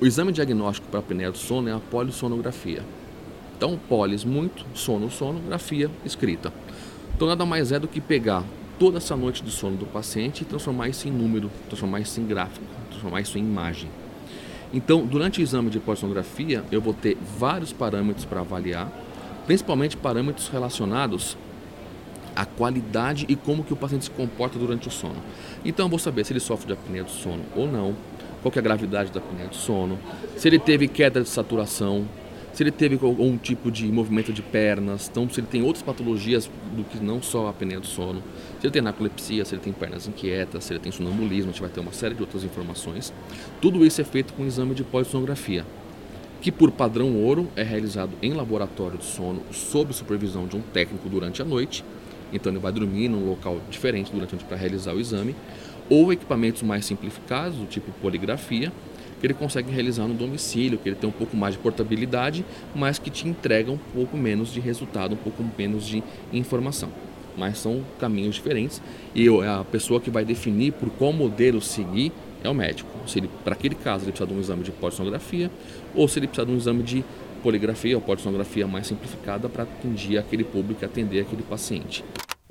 O 0.00 0.06
exame 0.06 0.32
diagnóstico 0.32 0.86
para 0.88 1.00
a 1.00 1.02
apneia 1.02 1.30
do 1.30 1.38
sono 1.38 1.68
é 1.68 1.72
a 1.72 1.78
polissonografia. 1.78 2.82
Então, 3.56 3.78
polis, 3.88 4.24
muito, 4.24 4.66
sono, 4.74 5.08
sonografia, 5.08 5.88
escrita. 6.04 6.52
Então 7.22 7.28
nada 7.28 7.46
mais 7.46 7.70
é 7.70 7.78
do 7.78 7.86
que 7.86 8.00
pegar 8.00 8.42
toda 8.80 8.98
essa 8.98 9.14
noite 9.14 9.44
de 9.44 9.50
sono 9.52 9.76
do 9.76 9.86
paciente 9.86 10.40
e 10.40 10.44
transformar 10.44 10.88
isso 10.88 11.06
em 11.06 11.10
número, 11.12 11.52
transformar 11.68 12.00
isso 12.00 12.20
em 12.20 12.26
gráfico, 12.26 12.66
transformar 12.90 13.20
isso 13.20 13.38
em 13.38 13.42
imagem. 13.42 13.88
Então, 14.74 15.06
durante 15.06 15.38
o 15.38 15.40
exame 15.40 15.70
de 15.70 15.78
polissonografia, 15.78 16.64
eu 16.72 16.80
vou 16.80 16.92
ter 16.92 17.16
vários 17.38 17.72
parâmetros 17.72 18.24
para 18.24 18.40
avaliar, 18.40 18.90
principalmente 19.46 19.96
parâmetros 19.96 20.48
relacionados 20.48 21.36
à 22.34 22.44
qualidade 22.44 23.24
e 23.28 23.36
como 23.36 23.62
que 23.62 23.72
o 23.72 23.76
paciente 23.76 24.06
se 24.06 24.10
comporta 24.10 24.58
durante 24.58 24.88
o 24.88 24.90
sono. 24.90 25.22
Então, 25.64 25.86
eu 25.86 25.90
vou 25.90 26.00
saber 26.00 26.26
se 26.26 26.32
ele 26.32 26.40
sofre 26.40 26.66
de 26.66 26.72
apneia 26.72 27.04
do 27.04 27.10
sono 27.12 27.44
ou 27.54 27.70
não, 27.70 27.94
qual 28.42 28.52
é 28.52 28.58
a 28.58 28.62
gravidade 28.62 29.12
da 29.12 29.20
apneia 29.20 29.46
do 29.46 29.54
sono, 29.54 29.96
se 30.36 30.48
ele 30.48 30.58
teve 30.58 30.88
queda 30.88 31.22
de 31.22 31.28
saturação, 31.28 32.04
se 32.52 32.62
ele 32.62 32.70
teve 32.70 32.98
algum 33.02 33.36
tipo 33.38 33.70
de 33.70 33.90
movimento 33.90 34.32
de 34.32 34.42
pernas, 34.42 35.08
então 35.10 35.28
se 35.28 35.40
ele 35.40 35.46
tem 35.46 35.62
outras 35.62 35.82
patologias 35.82 36.50
do 36.76 36.84
que 36.84 37.02
não 37.02 37.22
só 37.22 37.46
a 37.46 37.50
apneia 37.50 37.80
do 37.80 37.86
sono, 37.86 38.22
se 38.60 38.66
ele 38.66 38.72
tem 38.72 38.82
narcolepsia, 38.82 39.44
se 39.44 39.54
ele 39.54 39.62
tem 39.62 39.72
pernas 39.72 40.06
inquietas, 40.06 40.64
se 40.64 40.72
ele 40.72 40.80
tem 40.80 40.92
sonambulismo, 40.92 41.50
a 41.50 41.52
gente 41.52 41.60
vai 41.62 41.70
ter 41.70 41.80
uma 41.80 41.92
série 41.92 42.14
de 42.14 42.20
outras 42.20 42.44
informações. 42.44 43.12
Tudo 43.60 43.84
isso 43.86 44.00
é 44.00 44.04
feito 44.04 44.34
com 44.34 44.42
um 44.42 44.46
exame 44.46 44.74
de 44.74 44.84
polissonografia, 44.84 45.64
que 46.42 46.52
por 46.52 46.70
padrão 46.70 47.16
ouro 47.16 47.48
é 47.56 47.62
realizado 47.62 48.12
em 48.20 48.34
laboratório 48.34 48.98
de 48.98 49.04
sono 49.04 49.42
sob 49.50 49.94
supervisão 49.94 50.46
de 50.46 50.56
um 50.56 50.60
técnico 50.60 51.08
durante 51.08 51.40
a 51.40 51.44
noite, 51.44 51.82
então 52.32 52.52
ele 52.52 52.60
vai 52.60 52.72
dormir 52.72 53.08
num 53.08 53.28
local 53.28 53.60
diferente 53.70 54.12
durante 54.12 54.34
a 54.34 54.36
noite 54.36 54.46
para 54.46 54.56
realizar 54.56 54.92
o 54.92 55.00
exame, 55.00 55.34
ou 55.88 56.12
equipamentos 56.12 56.62
mais 56.62 56.84
simplificados, 56.84 57.58
do 57.58 57.66
tipo 57.66 57.90
poligrafia, 58.00 58.72
que 59.22 59.26
ele 59.28 59.34
consegue 59.34 59.70
realizar 59.70 60.08
no 60.08 60.14
domicílio, 60.14 60.76
que 60.76 60.88
ele 60.88 60.96
tem 60.96 61.08
um 61.08 61.12
pouco 61.12 61.36
mais 61.36 61.54
de 61.54 61.60
portabilidade, 61.60 62.44
mas 62.74 62.98
que 62.98 63.08
te 63.08 63.28
entrega 63.28 63.70
um 63.70 63.78
pouco 63.78 64.16
menos 64.16 64.52
de 64.52 64.58
resultado, 64.58 65.14
um 65.14 65.16
pouco 65.16 65.44
menos 65.56 65.86
de 65.86 66.02
informação. 66.32 66.88
Mas 67.36 67.58
são 67.58 67.84
caminhos 68.00 68.34
diferentes 68.34 68.82
e 69.14 69.28
a 69.28 69.62
pessoa 69.62 70.00
que 70.00 70.10
vai 70.10 70.24
definir 70.24 70.72
por 70.72 70.90
qual 70.90 71.12
modelo 71.12 71.60
seguir 71.60 72.10
é 72.42 72.48
o 72.48 72.54
médico. 72.54 72.90
Se 73.06 73.20
ele, 73.20 73.30
para 73.44 73.52
aquele 73.52 73.76
caso, 73.76 74.04
ele 74.04 74.10
precisa 74.10 74.26
de 74.26 74.34
um 74.34 74.40
exame 74.40 74.64
de 74.64 74.72
polissonografia 74.72 75.48
ou 75.94 76.08
se 76.08 76.18
ele 76.18 76.26
precisa 76.26 76.44
de 76.44 76.52
um 76.52 76.56
exame 76.56 76.82
de 76.82 77.04
poligrafia 77.44 77.94
ou 77.94 78.02
polissonografia 78.02 78.66
mais 78.66 78.88
simplificada 78.88 79.48
para 79.48 79.62
atingir 79.62 80.18
aquele 80.18 80.42
público 80.42 80.84
atender 80.84 81.20
aquele 81.20 81.44
paciente. 81.44 82.04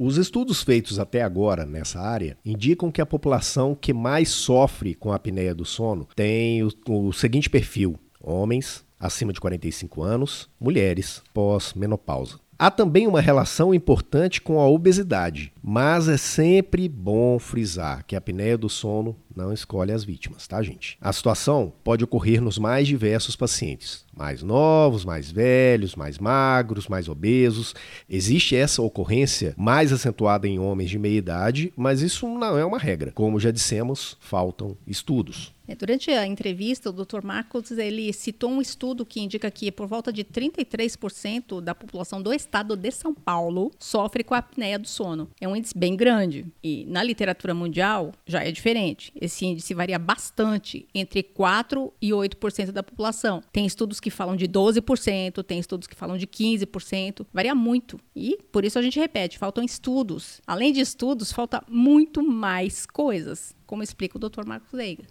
Os 0.03 0.17
estudos 0.17 0.63
feitos 0.63 0.98
até 0.98 1.22
agora 1.22 1.63
nessa 1.63 2.00
área 2.00 2.36
indicam 2.43 2.91
que 2.91 3.01
a 3.01 3.05
população 3.05 3.77
que 3.79 3.93
mais 3.93 4.29
sofre 4.29 4.96
com 4.96 5.12
a 5.12 5.15
apneia 5.15 5.53
do 5.53 5.63
sono 5.63 6.08
tem 6.15 6.63
o, 6.63 6.72
o 6.89 7.13
seguinte 7.13 7.48
perfil: 7.48 8.00
homens 8.20 8.84
acima 9.00 9.31
de 9.31 9.39
45 9.39 10.01
anos, 10.01 10.50
mulheres 10.60 11.22
pós-menopausa. 11.31 12.39
Há 12.58 12.72
também 12.72 13.05
uma 13.05 13.22
relação 13.22 13.75
importante 13.75 14.41
com 14.41 14.60
a 14.60 14.67
obesidade, 14.67 15.53
mas 15.62 16.08
é 16.08 16.17
sempre 16.17 16.89
bom 16.89 17.38
frisar 17.38 18.03
que 18.03 18.15
a 18.15 18.17
apneia 18.17 18.58
do 18.58 18.70
sono 18.70 19.15
não 19.41 19.51
escolhe 19.51 19.91
as 19.91 20.03
vítimas, 20.03 20.48
tá, 20.48 20.62
gente? 20.62 20.98
A 21.01 21.12
situação 21.12 21.74
pode 21.83 22.03
ocorrer 22.03 22.41
nos 22.41 22.57
mais 22.57 22.88
diversos 22.88 23.36
pacientes, 23.36 24.05
mais 24.15 24.43
novos, 24.43 25.03
mais 25.03 25.31
velhos, 25.31 25.95
mais 25.95 26.17
magros, 26.19 26.88
mais 26.88 27.10
obesos. 27.10 27.74
Existe 28.10 28.55
essa 28.55 28.81
ocorrência 28.81 29.53
mais 29.57 29.91
acentuada 29.91 30.48
em 30.48 30.60
homens 30.60 30.89
de 30.89 31.00
meia 31.00 31.17
idade, 31.17 31.74
mas 31.75 32.01
isso 32.01 32.27
não 32.27 32.57
é 32.57 32.63
uma 32.63 32.77
regra. 32.77 33.12
Como 33.12 33.39
já 33.39 33.51
dissemos, 33.51 34.17
faltam 34.19 34.77
estudos. 34.86 35.53
É, 35.71 35.75
durante 35.75 36.11
a 36.11 36.27
entrevista, 36.27 36.89
o 36.89 36.93
Dr. 36.93 37.23
Marcos 37.23 37.71
ele 37.71 38.11
citou 38.11 38.51
um 38.51 38.61
estudo 38.61 39.05
que 39.05 39.21
indica 39.21 39.49
que 39.49 39.71
por 39.71 39.87
volta 39.87 40.11
de 40.11 40.23
33% 40.25 41.61
da 41.61 41.73
população 41.73 42.21
do 42.21 42.33
estado 42.33 42.75
de 42.75 42.91
São 42.91 43.13
Paulo 43.13 43.71
sofre 43.79 44.21
com 44.23 44.33
a 44.33 44.39
apneia 44.39 44.77
do 44.77 44.87
sono. 44.87 45.29
É 45.39 45.47
um 45.47 45.55
índice 45.55 45.77
bem 45.77 45.95
grande 45.95 46.45
e 46.61 46.85
na 46.89 47.01
literatura 47.01 47.53
mundial 47.53 48.11
já 48.25 48.43
é 48.43 48.51
diferente. 48.51 49.13
Esse 49.15 49.45
índice 49.45 49.73
varia 49.73 49.97
bastante 49.97 50.85
entre 50.93 51.23
4 51.23 51.93
e 52.01 52.09
8% 52.09 52.71
da 52.71 52.83
população. 52.83 53.41
Tem 53.53 53.65
estudos 53.65 54.01
que 54.01 54.09
falam 54.09 54.35
de 54.35 54.49
12%, 54.49 55.41
tem 55.43 55.57
estudos 55.57 55.87
que 55.87 55.95
falam 55.95 56.17
de 56.17 56.27
15%, 56.27 57.25
varia 57.33 57.55
muito. 57.55 57.97
E 58.13 58.37
por 58.51 58.65
isso 58.65 58.77
a 58.77 58.81
gente 58.81 58.99
repete, 58.99 59.37
faltam 59.37 59.63
estudos. 59.63 60.41
Além 60.45 60.73
de 60.73 60.81
estudos, 60.81 61.31
falta 61.31 61.63
muito 61.69 62.21
mais 62.21 62.85
coisas, 62.85 63.55
como 63.65 63.81
explica 63.81 64.17
o 64.17 64.19
Dr. 64.19 64.45
Marcos 64.45 64.71
Veiga. 64.73 65.05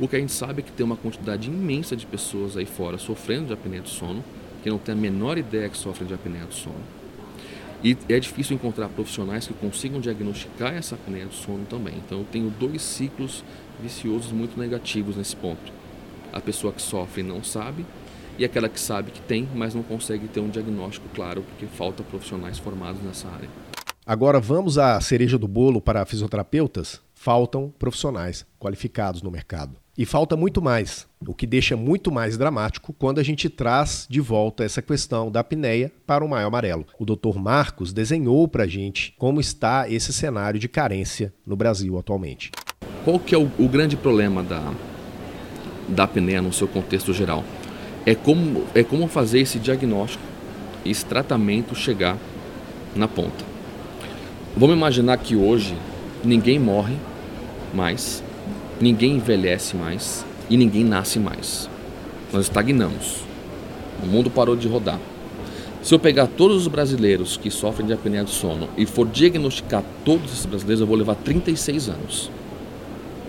O 0.00 0.08
que 0.08 0.16
a 0.16 0.18
gente 0.18 0.32
sabe 0.32 0.60
é 0.60 0.64
que 0.64 0.72
tem 0.72 0.84
uma 0.84 0.96
quantidade 0.96 1.48
imensa 1.48 1.94
de 1.94 2.06
pessoas 2.06 2.56
aí 2.56 2.64
fora 2.64 2.96
sofrendo 2.96 3.48
de 3.48 3.52
apneia 3.52 3.82
do 3.82 3.88
sono, 3.90 4.24
que 4.62 4.70
não 4.70 4.78
tem 4.78 4.94
a 4.94 4.96
menor 4.96 5.36
ideia 5.36 5.68
que 5.68 5.76
sofrem 5.76 6.08
de 6.08 6.14
apneia 6.14 6.46
do 6.46 6.54
sono. 6.54 6.80
E 7.84 7.94
é 8.08 8.18
difícil 8.18 8.56
encontrar 8.56 8.88
profissionais 8.88 9.46
que 9.46 9.52
consigam 9.52 10.00
diagnosticar 10.00 10.72
essa 10.72 10.94
apneia 10.94 11.26
do 11.26 11.34
sono 11.34 11.66
também. 11.66 11.96
Então 11.98 12.20
eu 12.20 12.24
tenho 12.24 12.48
dois 12.48 12.80
ciclos 12.80 13.44
viciosos 13.82 14.32
muito 14.32 14.58
negativos 14.58 15.16
nesse 15.16 15.36
ponto. 15.36 15.70
A 16.32 16.40
pessoa 16.40 16.72
que 16.72 16.80
sofre 16.80 17.22
não 17.22 17.44
sabe 17.44 17.84
e 18.38 18.44
aquela 18.44 18.70
que 18.70 18.80
sabe 18.80 19.10
que 19.10 19.20
tem, 19.20 19.46
mas 19.54 19.74
não 19.74 19.82
consegue 19.82 20.28
ter 20.28 20.40
um 20.40 20.48
diagnóstico 20.48 21.10
claro 21.14 21.42
porque 21.42 21.66
falta 21.66 22.02
profissionais 22.02 22.58
formados 22.58 23.02
nessa 23.02 23.28
área. 23.28 23.50
Agora 24.06 24.40
vamos 24.40 24.78
à 24.78 24.98
cereja 24.98 25.36
do 25.36 25.46
bolo 25.46 25.78
para 25.78 26.06
fisioterapeutas? 26.06 27.02
Faltam 27.22 27.70
profissionais 27.78 28.46
qualificados 28.58 29.20
no 29.20 29.30
mercado. 29.30 29.76
E 29.98 30.06
falta 30.06 30.38
muito 30.38 30.62
mais, 30.62 31.06
o 31.28 31.34
que 31.34 31.46
deixa 31.46 31.76
muito 31.76 32.10
mais 32.10 32.38
dramático 32.38 32.94
quando 32.94 33.18
a 33.18 33.22
gente 33.22 33.50
traz 33.50 34.06
de 34.08 34.22
volta 34.22 34.64
essa 34.64 34.80
questão 34.80 35.30
da 35.30 35.40
apneia 35.40 35.92
para 36.06 36.24
o 36.24 36.28
Maio 36.30 36.46
Amarelo. 36.46 36.86
O 36.98 37.04
Dr. 37.04 37.38
Marcos 37.38 37.92
desenhou 37.92 38.48
para 38.48 38.64
a 38.64 38.66
gente 38.66 39.14
como 39.18 39.38
está 39.38 39.86
esse 39.86 40.14
cenário 40.14 40.58
de 40.58 40.66
carência 40.66 41.30
no 41.46 41.56
Brasil 41.56 41.98
atualmente. 41.98 42.52
Qual 43.04 43.18
que 43.18 43.34
é 43.34 43.38
o, 43.38 43.50
o 43.58 43.68
grande 43.68 43.98
problema 43.98 44.42
da, 44.42 44.72
da 45.88 46.04
apneia 46.04 46.40
no 46.40 46.54
seu 46.54 46.66
contexto 46.66 47.12
geral? 47.12 47.44
É 48.06 48.14
como, 48.14 48.64
é 48.74 48.82
como 48.82 49.06
fazer 49.08 49.40
esse 49.40 49.58
diagnóstico 49.58 50.24
esse 50.86 51.04
tratamento 51.04 51.74
chegar 51.74 52.16
na 52.96 53.06
ponta. 53.06 53.44
Vamos 54.56 54.74
imaginar 54.74 55.18
que 55.18 55.36
hoje 55.36 55.76
ninguém 56.24 56.58
morre 56.58 56.96
mais 57.74 58.22
ninguém 58.80 59.16
envelhece 59.16 59.76
mais 59.76 60.24
e 60.48 60.56
ninguém 60.56 60.84
nasce 60.84 61.18
mais. 61.18 61.68
Nós 62.32 62.46
estagnamos. 62.46 63.18
O 64.02 64.06
mundo 64.06 64.30
parou 64.30 64.56
de 64.56 64.66
rodar. 64.66 64.98
Se 65.82 65.94
eu 65.94 65.98
pegar 65.98 66.26
todos 66.26 66.62
os 66.62 66.68
brasileiros 66.68 67.36
que 67.36 67.50
sofrem 67.50 67.86
de 67.86 67.92
apneia 67.92 68.24
do 68.24 68.30
sono 68.30 68.68
e 68.76 68.86
for 68.86 69.06
diagnosticar 69.06 69.84
todos 70.04 70.32
esses 70.32 70.46
brasileiros, 70.46 70.80
eu 70.80 70.86
vou 70.86 70.96
levar 70.96 71.14
36 71.16 71.88
anos. 71.88 72.30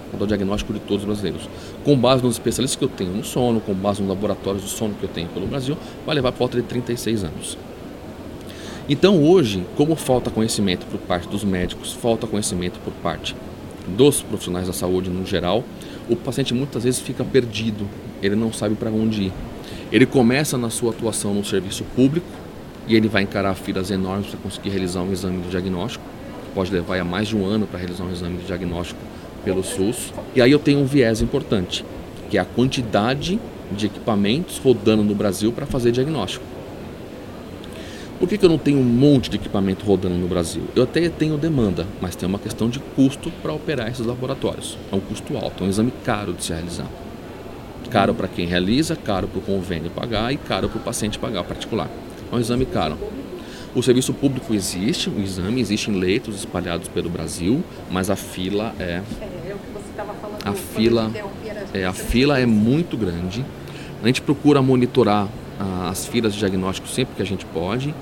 Vou 0.10 0.20
dar 0.20 0.26
o 0.26 0.28
diagnóstico 0.28 0.74
de 0.74 0.80
todos 0.80 1.04
os 1.04 1.06
brasileiros. 1.06 1.50
Com 1.84 1.98
base 1.98 2.24
nos 2.24 2.36
especialistas 2.36 2.78
que 2.78 2.84
eu 2.84 2.90
tenho 2.90 3.12
no 3.12 3.24
sono, 3.24 3.62
com 3.62 3.74
base 3.74 4.02
nos 4.02 4.10
laboratórios 4.10 4.64
de 4.64 4.70
sono 4.70 4.94
que 4.96 5.04
eu 5.04 5.10
tenho 5.10 5.30
pelo 5.30 5.48
Brasil, 5.48 5.78
vai 6.06 6.16
levar 6.16 6.32
por 6.32 6.40
volta 6.40 6.58
de 6.58 6.64
36 6.64 7.24
anos. 7.24 7.58
Então 8.90 9.24
hoje, 9.24 9.66
como 9.78 9.96
falta 9.96 10.30
conhecimento 10.30 10.86
por 10.88 11.00
parte 11.00 11.28
dos 11.30 11.44
médicos, 11.44 11.94
falta 11.94 12.28
conhecimento 12.28 12.80
por 12.84 12.92
parte 12.96 13.36
dos 13.96 14.22
profissionais 14.22 14.68
da 14.68 14.74
saúde 14.74 15.10
no 15.10 15.26
geral, 15.26 15.64
o 16.10 16.16
paciente 16.16 16.54
muitas 16.54 16.84
vezes 16.84 17.00
fica 17.00 17.24
perdido, 17.24 17.88
ele 18.22 18.36
não 18.36 18.52
sabe 18.52 18.76
para 18.76 18.90
onde 18.90 19.24
ir. 19.24 19.34
Ele 19.92 20.06
começa 20.06 20.58
na 20.58 20.70
sua 20.70 20.92
atuação 20.92 21.34
no 21.34 21.44
serviço 21.44 21.84
público 21.96 22.28
e 22.88 22.96
ele 22.96 23.08
vai 23.08 23.24
encarar 23.24 23.54
filas 23.56 23.92
enormes 23.92 24.28
para 24.28 24.40
conseguir 24.40 24.70
realizar 24.70 25.02
um 25.02 25.12
exame 25.12 25.42
de 25.42 25.50
diagnóstico. 25.50 26.04
Pode 26.56 26.72
levar 26.72 27.00
a 27.00 27.04
mais 27.04 27.28
de 27.28 27.36
um 27.36 27.46
ano 27.46 27.68
para 27.68 27.80
realizar 27.80 28.04
um 28.04 28.12
exame 28.12 28.38
de 28.38 28.46
diagnóstico 28.46 29.00
pelo 29.44 29.64
SUS. 29.64 30.14
E 30.36 30.42
aí 30.42 30.52
eu 30.52 30.60
tenho 30.60 30.80
um 30.80 30.86
viés 30.86 31.22
importante, 31.22 31.86
que 32.30 32.38
é 32.38 32.42
a 32.42 32.46
quantidade 32.46 33.40
de 33.72 33.86
equipamentos 33.86 34.58
rodando 34.58 35.04
no 35.04 35.16
Brasil 35.16 35.52
para 35.52 35.66
fazer 35.66 35.92
diagnóstico. 35.92 36.51
Por 38.22 38.30
que, 38.30 38.38
que 38.38 38.46
eu 38.46 38.50
não 38.50 38.60
tenho 38.60 38.78
um 38.78 38.84
monte 38.84 39.32
de 39.32 39.38
equipamento 39.38 39.84
rodando 39.84 40.14
no 40.14 40.28
Brasil? 40.28 40.62
Eu 40.76 40.84
até 40.84 41.10
tenho 41.10 41.40
demanda, 41.40 41.88
mas 42.00 42.16
tem 42.16 42.30
uma 42.30 42.38
questão 42.38 42.70
de 42.70 42.80
custo 42.80 43.32
para 43.42 43.52
operar 43.52 43.88
esses 43.90 44.06
laboratórios. 44.06 44.78
É 44.92 44.96
um 44.96 45.00
custo 45.00 45.36
alto, 45.36 45.64
é 45.64 45.66
um 45.66 45.70
exame 45.72 45.92
caro 46.06 46.32
de 46.32 46.44
se 46.44 46.54
realizar. 46.54 46.86
Caro 47.90 48.14
para 48.14 48.28
quem 48.28 48.46
realiza, 48.46 48.96
caro 48.96 49.28
para 49.28 49.40
o 49.40 49.42
convênio 49.42 49.90
pagar 49.90 50.32
e 50.32 50.38
caro 50.38 50.70
para 50.70 50.78
o 50.78 50.84
paciente 50.84 51.18
pagar 51.18 51.44
particular. 51.44 51.90
É 52.32 52.36
um 52.36 52.38
exame 52.38 52.64
caro. 52.64 52.96
O 53.74 53.82
serviço 53.82 54.14
público 54.14 54.54
existe, 54.54 55.10
o 55.10 55.20
exame 55.20 55.60
existe 55.60 55.90
em 55.90 55.96
leitos 55.96 56.36
espalhados 56.36 56.88
pelo 56.90 57.10
Brasil, 57.10 57.64
mas 57.90 58.12
a 58.12 58.16
fila 58.16 58.76
é. 58.80 58.84
É, 58.84 59.02
o 59.02 59.58
que 59.58 59.74
você 59.74 59.90
estava 59.90 60.14
falando. 60.14 60.46
A 60.46 60.54
fila, 60.54 61.12
é, 61.74 61.86
a 61.86 61.94
fila 61.94 62.40
é 62.40 62.46
muito 62.46 62.96
grande. 62.96 63.44
A 64.04 64.06
gente 64.06 64.22
procura 64.22 64.62
monitorar 64.62 65.28
as 65.90 66.06
filas 66.06 66.34
de 66.34 66.40
diagnóstico 66.40 66.88
sempre 66.88 67.16
que 67.16 67.22
a 67.22 67.26
gente 67.26 67.46
pode 67.46 67.94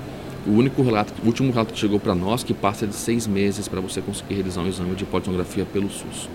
o 0.46 0.50
único 0.52 0.82
relato, 0.82 1.12
o 1.22 1.26
último 1.26 1.50
relato 1.50 1.72
que 1.72 1.78
chegou 1.78 2.00
para 2.00 2.14
nós 2.14 2.42
que 2.42 2.54
passa 2.54 2.86
de 2.86 2.94
seis 2.94 3.26
meses 3.26 3.68
para 3.68 3.80
você 3.80 4.00
conseguir 4.00 4.34
realizar 4.34 4.62
um 4.62 4.68
exame 4.68 4.94
de 4.94 5.04
polissonografia 5.04 5.64
pelo 5.64 5.90
SUS. 5.90 6.28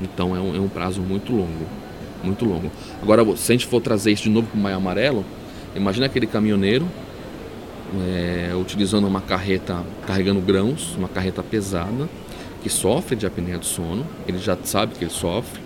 Então 0.00 0.34
é 0.34 0.40
um, 0.40 0.56
é 0.56 0.60
um, 0.60 0.68
prazo 0.68 1.00
muito 1.02 1.32
longo, 1.32 1.66
muito 2.22 2.44
longo. 2.44 2.70
Agora, 3.02 3.24
se 3.36 3.52
a 3.52 3.54
gente 3.54 3.66
for 3.66 3.80
trazer 3.80 4.12
isso 4.12 4.24
de 4.24 4.30
novo 4.30 4.46
para 4.48 4.58
o 4.58 4.62
Maio 4.62 4.76
Amarelo, 4.76 5.24
imagina 5.74 6.06
aquele 6.06 6.26
caminhoneiro 6.26 6.86
é, 8.00 8.54
utilizando 8.54 9.06
uma 9.06 9.20
carreta 9.20 9.84
carregando 10.06 10.40
grãos, 10.40 10.94
uma 10.96 11.08
carreta 11.08 11.42
pesada, 11.42 12.08
que 12.62 12.70
sofre 12.70 13.16
de 13.16 13.26
apneia 13.26 13.58
do 13.58 13.64
sono, 13.66 14.06
ele 14.26 14.38
já 14.38 14.56
sabe 14.62 14.94
que 14.94 15.04
ele 15.04 15.12
sofre, 15.12 15.60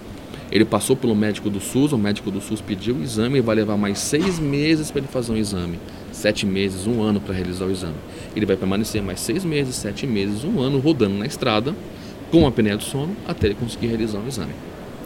ele 0.50 0.64
passou 0.64 0.94
pelo 0.94 1.14
médico 1.14 1.48
do 1.48 1.60
SUS, 1.60 1.92
o 1.92 1.98
médico 1.98 2.30
do 2.30 2.40
SUS 2.40 2.60
pediu 2.60 2.96
o 2.96 3.02
exame 3.02 3.38
e 3.38 3.40
vai 3.40 3.56
levar 3.56 3.76
mais 3.76 3.98
seis 3.98 4.38
meses 4.38 4.90
para 4.90 5.00
ele 5.00 5.08
fazer 5.08 5.32
um 5.32 5.36
exame 5.36 5.78
sete 6.22 6.46
meses, 6.46 6.86
um 6.86 7.02
ano 7.02 7.20
para 7.20 7.34
realizar 7.34 7.66
o 7.66 7.70
exame. 7.72 7.96
Ele 8.36 8.46
vai 8.46 8.56
permanecer 8.56 9.02
mais 9.02 9.18
seis 9.18 9.44
meses, 9.44 9.74
sete 9.74 10.06
meses, 10.06 10.44
um 10.44 10.60
ano 10.60 10.78
rodando 10.78 11.16
na 11.16 11.26
estrada 11.26 11.74
com 12.30 12.46
a 12.46 12.48
apneia 12.48 12.76
do 12.76 12.84
sono 12.84 13.16
até 13.26 13.48
ele 13.48 13.56
conseguir 13.56 13.88
realizar 13.88 14.20
o 14.20 14.28
exame, 14.28 14.54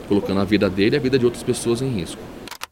colocando 0.09 0.41
a 0.41 0.45
vida 0.45 0.69
dele 0.69 0.95
e 0.95 0.99
a 0.99 1.01
vida 1.01 1.19
de 1.19 1.25
outras 1.25 1.43
pessoas 1.43 1.81
em 1.81 1.89
risco. 1.89 2.21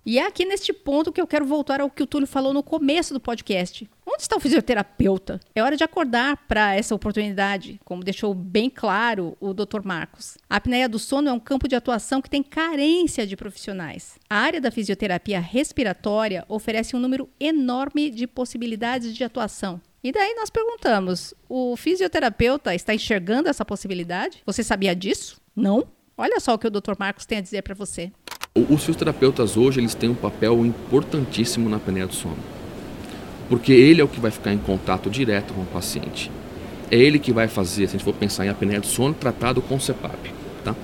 E 0.05 0.19
é 0.19 0.27
aqui 0.27 0.45
neste 0.45 0.75
ponto 0.75 1.11
que 1.11 1.21
eu 1.21 1.27
quero 1.27 1.47
voltar 1.47 1.81
ao 1.81 1.89
que 1.89 2.03
o 2.03 2.07
Túlio 2.07 2.27
falou 2.27 2.53
no 2.53 2.63
começo 2.63 3.15
do 3.15 3.19
podcast. 3.19 3.89
Onde 4.15 4.23
está 4.23 4.37
o 4.37 4.41
fisioterapeuta? 4.41 5.41
É 5.57 5.61
hora 5.61 5.77
de 5.77 5.83
acordar 5.83 6.37
para 6.47 6.73
essa 6.73 6.95
oportunidade, 6.95 7.81
como 7.85 8.05
deixou 8.05 8.33
bem 8.33 8.71
claro 8.71 9.37
o 9.41 9.53
Dr. 9.53 9.83
Marcos. 9.83 10.39
A 10.49 10.55
apneia 10.55 10.89
do 10.89 11.01
sono 11.01 11.29
é 11.29 11.33
um 11.33 11.41
campo 11.41 11.67
de 11.67 11.75
atuação 11.75 12.23
que 12.23 12.31
tem 12.31 12.41
carência 12.41 13.27
de 13.27 13.37
profissionais. 13.37 14.17
A 14.31 14.37
área 14.37 14.61
da 14.61 14.71
fisioterapia 14.71 15.41
respiratória 15.41 16.45
oferece 16.49 16.95
um 16.95 17.01
número 17.01 17.29
enorme 17.41 18.09
de 18.09 18.29
possibilidades 18.29 19.13
de 19.17 19.25
atuação. 19.25 19.81
E 20.03 20.13
daí 20.13 20.33
nós 20.37 20.49
perguntamos: 20.49 21.35
o 21.49 21.77
fisioterapeuta 21.77 22.73
está 22.73 22.95
enxergando 22.95 23.49
essa 23.49 23.65
possibilidade? 23.65 24.45
Você 24.47 24.63
sabia 24.63 24.95
disso? 24.95 25.41
Não? 25.57 25.89
Olha 26.17 26.39
só 26.39 26.55
o 26.55 26.59
que 26.59 26.69
o 26.69 26.71
Dr. 26.71 26.95
Marcos 26.97 27.27
tem 27.27 27.39
a 27.39 27.41
dizer 27.41 27.63
para 27.63 27.75
você. 27.75 28.13
Os 28.55 28.83
fisioterapeutas 28.83 29.57
hoje 29.57 29.81
eles 29.81 29.97
têm 29.97 30.11
um 30.11 30.15
papel 30.15 30.65
importantíssimo 30.65 31.69
na 31.69 31.79
apneia 31.79 32.07
do 32.07 32.15
sono, 32.15 32.39
porque 33.49 33.73
ele 33.73 34.01
é 34.01 34.05
o 34.05 34.09
que 34.09 34.21
vai 34.21 34.31
ficar 34.31 34.53
em 34.53 34.59
contato 34.59 35.11
direto 35.11 35.53
com 35.53 35.63
o 35.63 35.67
paciente. 35.67 36.31
É 36.91 36.97
ele 36.97 37.19
que 37.19 37.33
vai 37.33 37.49
fazer, 37.49 37.87
se 37.87 37.97
a 37.97 37.99
gente 37.99 38.05
for 38.05 38.15
pensar 38.15 38.47
em 38.47 38.49
apneia 38.49 38.81
do 38.81 38.87
sono 38.87 39.15
tratado 39.15 39.61
com 39.63 39.79
CPAP, 39.79 40.33
tá? 40.63 40.75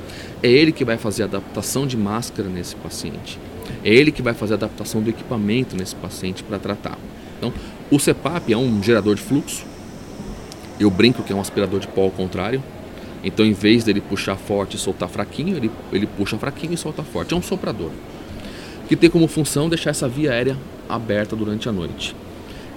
É 0.43 0.49
ele 0.51 0.73
que 0.73 0.85
vai 0.85 0.97
fazer 0.97 1.23
a 1.23 1.27
adaptação 1.27 1.87
de 1.87 1.97
máscara 1.97 2.49
nesse 2.49 2.75
paciente. 2.77 3.39
É 3.85 3.91
ele 3.93 4.11
que 4.11 4.23
vai 4.23 4.35
fazer 4.35 4.55
a 4.55 4.57
adaptação 4.57 5.03
do 5.03 5.11
equipamento 5.11 5.77
nesse 5.77 5.95
paciente 5.95 6.43
para 6.43 6.59
tratar. 6.59 6.99
Então, 7.39 7.53
o 7.91 7.99
CPAP 7.99 8.53
é 8.53 8.57
um 8.57 8.83
gerador 8.83 9.15
de 9.15 9.23
fluxo. 9.23 9.65
Eu 10.79 10.91
brinco 10.91 11.23
que 11.23 11.33
é 11.33 11.37
um 11.37 11.41
aspirador 11.41 11.81
de 11.81 11.89
pó 11.89 12.03
ao 12.03 12.11
contrário. 12.11 12.63
Então, 13.23 13.45
em 13.45 13.53
vez 13.53 13.85
dele 13.85 14.01
puxar 14.01 14.37
forte 14.37 14.77
e 14.77 14.79
soltar 14.79 15.09
fraquinho, 15.09 15.57
ele, 15.57 15.71
ele 15.93 16.07
puxa 16.07 16.39
fraquinho 16.39 16.73
e 16.73 16.77
solta 16.77 17.03
forte. 17.03 17.35
É 17.35 17.37
um 17.37 17.43
soprador 17.43 17.91
que 18.89 18.97
tem 18.97 19.09
como 19.09 19.29
função 19.29 19.69
deixar 19.69 19.91
essa 19.91 20.09
via 20.09 20.33
aérea 20.33 20.57
aberta 20.89 21.37
durante 21.37 21.69
a 21.69 21.73
noite. 21.73 22.17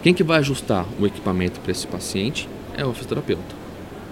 Quem 0.04 0.14
que 0.14 0.24
vai 0.24 0.40
ajustar 0.40 0.86
o 1.00 1.08
equipamento 1.08 1.60
para 1.62 1.72
esse 1.72 1.88
paciente 1.88 2.48
é 2.78 2.86
o 2.86 2.94
fisioterapeuta. 2.94 3.56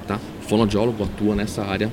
Tá? 0.07 0.19
O 0.41 0.47
fonoaudiólogo 0.47 1.03
atua 1.03 1.35
nessa 1.35 1.63
área 1.63 1.91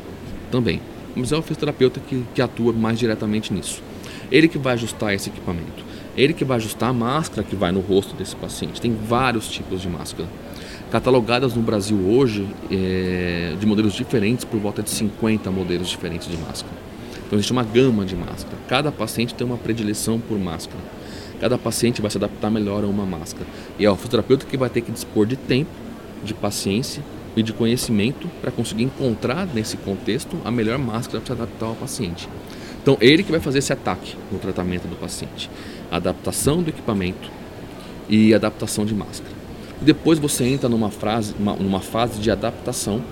também, 0.50 0.80
mas 1.14 1.32
é 1.32 1.37
o 1.37 1.42
fisioterapeuta 1.42 2.00
que, 2.00 2.24
que 2.34 2.40
atua 2.40 2.72
mais 2.72 2.98
diretamente 2.98 3.52
nisso. 3.52 3.82
Ele 4.30 4.48
que 4.48 4.56
vai 4.56 4.74
ajustar 4.74 5.12
esse 5.14 5.28
equipamento. 5.28 5.84
Ele 6.16 6.32
que 6.32 6.44
vai 6.44 6.56
ajustar 6.56 6.90
a 6.90 6.92
máscara 6.92 7.42
que 7.42 7.56
vai 7.56 7.72
no 7.72 7.80
rosto 7.80 8.14
desse 8.14 8.37
paciente. 8.37 8.80
Tem 8.80 8.94
vários 8.94 9.48
tipos 9.48 9.82
de 9.82 9.88
máscara 9.88 10.28
catalogadas 10.90 11.54
no 11.54 11.62
Brasil 11.62 11.98
hoje 12.08 12.46
é, 12.70 13.54
de 13.58 13.66
modelos 13.66 13.92
diferentes, 13.92 14.44
por 14.44 14.58
volta 14.58 14.82
de 14.82 14.90
50 14.90 15.50
modelos 15.50 15.88
diferentes 15.88 16.28
de 16.28 16.37
máscara. 16.37 16.74
Então 17.26 17.38
existe 17.38 17.52
uma 17.52 17.62
gama 17.62 18.04
de 18.04 18.16
máscara. 18.16 18.56
Cada 18.68 18.90
paciente 18.90 19.34
tem 19.34 19.46
uma 19.46 19.58
predileção 19.58 20.18
por 20.18 20.38
máscara. 20.38 20.80
Cada 21.40 21.57
paciente 21.57 22.03
vai 22.03 22.11
se 22.11 22.16
adaptar 22.16 22.51
melhor 22.51 22.85
a 22.85 22.87
uma 22.87 23.07
máscara. 23.07 23.46
E 23.79 23.85
é 23.85 23.90
o 23.90 23.96
fisioterapeuta 23.96 24.46
que 24.46 24.57
vai 24.57 24.68
ter 24.68 24.81
que 24.81 24.90
dispor 24.90 25.27
de 25.27 25.37
tempo, 25.37 25.70
de 26.24 26.35
paciência 26.35 27.03
e 27.37 27.42
de 27.42 27.53
conhecimento 27.53 28.29
para 28.40 28.51
conseguir 28.51 28.85
encontrar 28.85 29.46
nesse 29.46 29.77
contexto 29.77 30.37
a 30.44 30.51
melhor 30.51 30.79
máscara 30.79 31.20
para 31.20 31.37
se 31.37 31.42
adaptar 31.42 31.66
ao 31.66 31.74
paciente. 31.74 32.29
Então, 32.83 32.96
ele 33.01 33.22
que 33.22 33.31
vai 33.31 33.40
fazer 33.40 33.59
esse 33.59 33.72
ataque 33.72 34.16
no 34.33 34.38
tratamento 34.38 34.88
do 34.88 34.96
paciente. 34.96 35.51
Adaptação 35.90 36.62
do 36.62 36.70
equipamento 36.70 37.31
e 38.09 38.35
adaptação 38.35 38.85
de 38.85 38.94
máscara. 38.94 39.31
Depois 39.81 40.18
você 40.18 40.44
entra 40.44 40.68
numa, 40.68 40.90
frase, 40.90 41.35
uma, 41.38 41.55
numa 41.55 41.81
fase 41.81 42.18
de 42.18 42.31
adaptação 42.31 43.03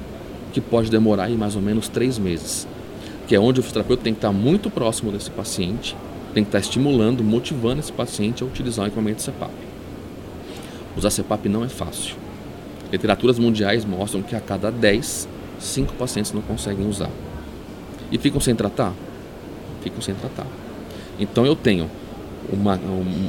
que 0.53 0.61
pode 0.61 0.91
demorar 0.91 1.25
aí 1.25 1.37
mais 1.37 1.55
ou 1.55 1.63
menos 1.63 1.89
três 1.89 2.19
meses, 2.19 2.67
que 3.29 3.37
é 3.37 3.41
onde 3.41 3.61
o 3.61 3.63
fisioterapeuta 3.63 4.03
tem 4.03 4.15
que 4.15 4.19
estar 4.19 4.33
muito 4.33 4.71
próximo 4.71 5.13
desse 5.13 5.31
paciente, 5.31 5.95
tem 6.37 6.45
que 6.45 6.49
estar 6.49 6.59
estimulando, 6.59 7.25
motivando 7.25 7.81
esse 7.81 7.91
paciente 7.91 8.43
a 8.43 8.47
utilizar 8.47 8.85
o 8.85 8.89
equipamento 8.89 9.23
CPAP. 9.23 9.51
Usar 10.95 11.11
CPAP 11.11 11.49
não 11.49 11.65
é 11.65 11.69
fácil. 11.71 12.15
Literaturas 12.93 13.39
mundiais 13.39 13.87
mostram 13.87 14.21
que 14.21 14.37
a 14.37 14.41
cada 14.41 14.71
10, 14.71 15.27
5 15.59 15.95
pacientes 15.95 16.35
não 16.35 16.43
conseguem 16.43 16.87
usar. 16.87 17.09
E 18.13 18.19
ficam 18.19 18.39
sem 18.39 18.55
tratar? 18.55 18.93
Ficam 19.81 20.03
sem 20.03 20.15
tratar. 20.15 20.47
Então 21.19 21.47
eu 21.47 21.57
tenho 21.57 21.91
uma, 22.53 22.79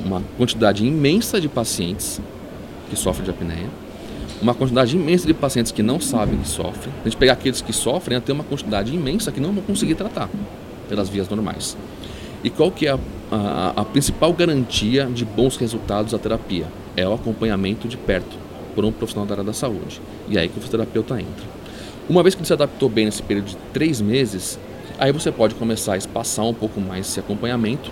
uma 0.06 0.22
quantidade 0.38 0.86
imensa 0.86 1.40
de 1.40 1.48
pacientes 1.48 2.20
que 2.90 2.98
sofrem 2.98 3.24
de 3.24 3.32
apneia, 3.32 3.70
uma 4.42 4.54
quantidade 4.54 4.98
imensa 4.98 5.26
de 5.26 5.34
pacientes 5.34 5.72
que 5.72 5.82
não 5.82 6.02
sabem 6.02 6.38
que 6.40 6.50
sofrem. 6.50 6.94
A 7.06 7.08
gente 7.08 7.16
pegar 7.16 7.34
aqueles 7.34 7.62
que 7.62 7.72
sofrem, 7.72 8.20
tem 8.20 8.36
uma 8.36 8.44
quantidade 8.44 8.94
imensa 8.94 9.32
que 9.32 9.40
não 9.40 9.54
vão 9.54 9.64
conseguir 9.64 9.96
tratar 9.96 10.30
pelas 10.90 11.08
vias 11.08 11.30
normais. 11.30 11.78
E 12.48 12.50
qual 12.50 12.72
que 12.72 12.88
é 12.88 12.92
a, 12.92 13.00
a, 13.30 13.82
a 13.82 13.84
principal 13.84 14.32
garantia 14.32 15.06
de 15.08 15.26
bons 15.26 15.58
resultados 15.58 16.14
da 16.14 16.18
terapia? 16.18 16.66
É 16.96 17.06
o 17.06 17.12
acompanhamento 17.12 17.90
de 17.90 17.98
perto 17.98 18.38
por 18.74 18.86
um 18.86 18.92
profissional 18.94 19.28
da 19.28 19.34
área 19.34 19.44
da 19.44 19.52
saúde. 19.52 20.00
E 20.30 20.38
aí 20.38 20.48
que 20.48 20.58
o 20.58 20.62
fisioterapeuta 20.62 21.20
entra. 21.20 21.44
Uma 22.08 22.24
vez 22.24 22.36
que 22.36 22.40
você 22.40 22.48
se 22.48 22.54
adaptou 22.54 22.88
bem 22.88 23.04
nesse 23.04 23.22
período 23.22 23.48
de 23.48 23.58
três 23.74 24.00
meses, 24.00 24.58
aí 24.98 25.12
você 25.12 25.30
pode 25.30 25.56
começar 25.56 25.96
a 25.96 25.98
espaçar 25.98 26.46
um 26.46 26.54
pouco 26.54 26.80
mais 26.80 27.10
esse 27.10 27.20
acompanhamento, 27.20 27.92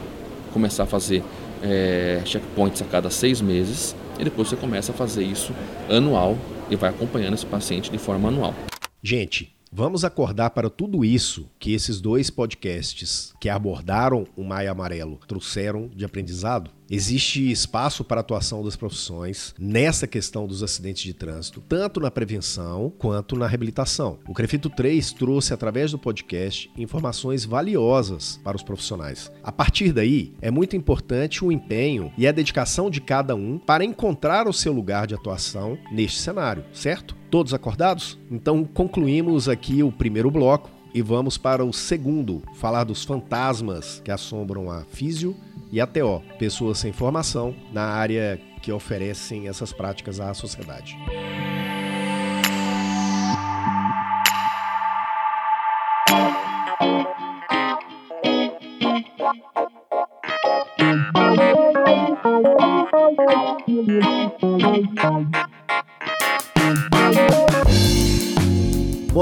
começar 0.53 0.83
a 0.83 0.85
fazer 0.85 1.21
é, 1.61 2.21
checkpoints 2.23 2.81
a 2.81 2.85
cada 2.85 3.09
seis 3.09 3.41
meses 3.41 3.93
e 4.17 4.23
depois 4.23 4.47
você 4.47 4.55
começa 4.55 4.93
a 4.93 4.95
fazer 4.95 5.25
isso 5.25 5.51
anual 5.89 6.37
e 6.69 6.77
vai 6.77 6.91
acompanhando 6.91 7.33
esse 7.33 7.45
paciente 7.45 7.91
de 7.91 7.97
forma 7.97 8.29
anual. 8.29 8.55
Gente, 9.03 9.53
Vamos 9.77 10.05
acordar 10.05 10.51
para 10.51 10.69
tudo 10.69 11.03
isso 11.03 11.49
que 11.59 11.73
esses 11.73 11.99
dois 11.99 12.29
podcasts 12.29 13.33
que 13.41 13.49
abordaram 13.49 14.25
o 14.33 14.41
Maia 14.41 14.71
Amarelo 14.71 15.19
trouxeram 15.27 15.89
de 15.93 16.05
aprendizado? 16.05 16.71
Existe 16.89 17.51
espaço 17.51 18.01
para 18.01 18.21
atuação 18.21 18.63
das 18.63 18.77
profissões 18.77 19.53
nessa 19.59 20.07
questão 20.07 20.47
dos 20.47 20.63
acidentes 20.63 21.03
de 21.03 21.13
trânsito, 21.13 21.61
tanto 21.67 21.99
na 21.99 22.09
prevenção 22.09 22.89
quanto 22.97 23.35
na 23.35 23.47
reabilitação. 23.47 24.19
O 24.25 24.33
Crefito 24.33 24.69
3 24.69 25.11
trouxe, 25.11 25.53
através 25.53 25.91
do 25.91 25.99
podcast, 25.99 26.71
informações 26.77 27.43
valiosas 27.43 28.39
para 28.45 28.55
os 28.55 28.63
profissionais. 28.63 29.29
A 29.43 29.51
partir 29.51 29.91
daí, 29.91 30.33
é 30.41 30.49
muito 30.49 30.77
importante 30.77 31.43
o 31.43 31.51
empenho 31.51 32.13
e 32.17 32.25
a 32.25 32.31
dedicação 32.31 32.89
de 32.89 33.01
cada 33.01 33.35
um 33.35 33.57
para 33.57 33.83
encontrar 33.83 34.47
o 34.47 34.53
seu 34.53 34.71
lugar 34.71 35.05
de 35.05 35.15
atuação 35.15 35.77
neste 35.91 36.19
cenário, 36.19 36.63
certo? 36.71 37.13
Todos 37.35 37.53
acordados? 37.53 38.17
Então 38.31 38.63
concluímos 38.63 39.49
aqui 39.49 39.83
o 39.83 39.91
primeiro 39.91 40.31
bloco 40.31 40.69
e 40.93 41.01
vamos 41.01 41.37
para 41.37 41.65
o 41.65 41.73
segundo, 41.73 42.41
falar 42.55 42.85
dos 42.85 43.03
fantasmas 43.03 44.01
que 44.05 44.09
assombram 44.09 44.71
a 44.71 44.85
físio 44.85 45.35
e 45.69 45.81
a 45.81 45.85
TO, 45.85 46.23
pessoas 46.39 46.77
sem 46.77 46.93
formação 46.93 47.53
na 47.73 47.83
área 47.83 48.39
que 48.61 48.71
oferecem 48.71 49.49
essas 49.49 49.73
práticas 49.73 50.21
à 50.21 50.33
sociedade. 50.33 50.97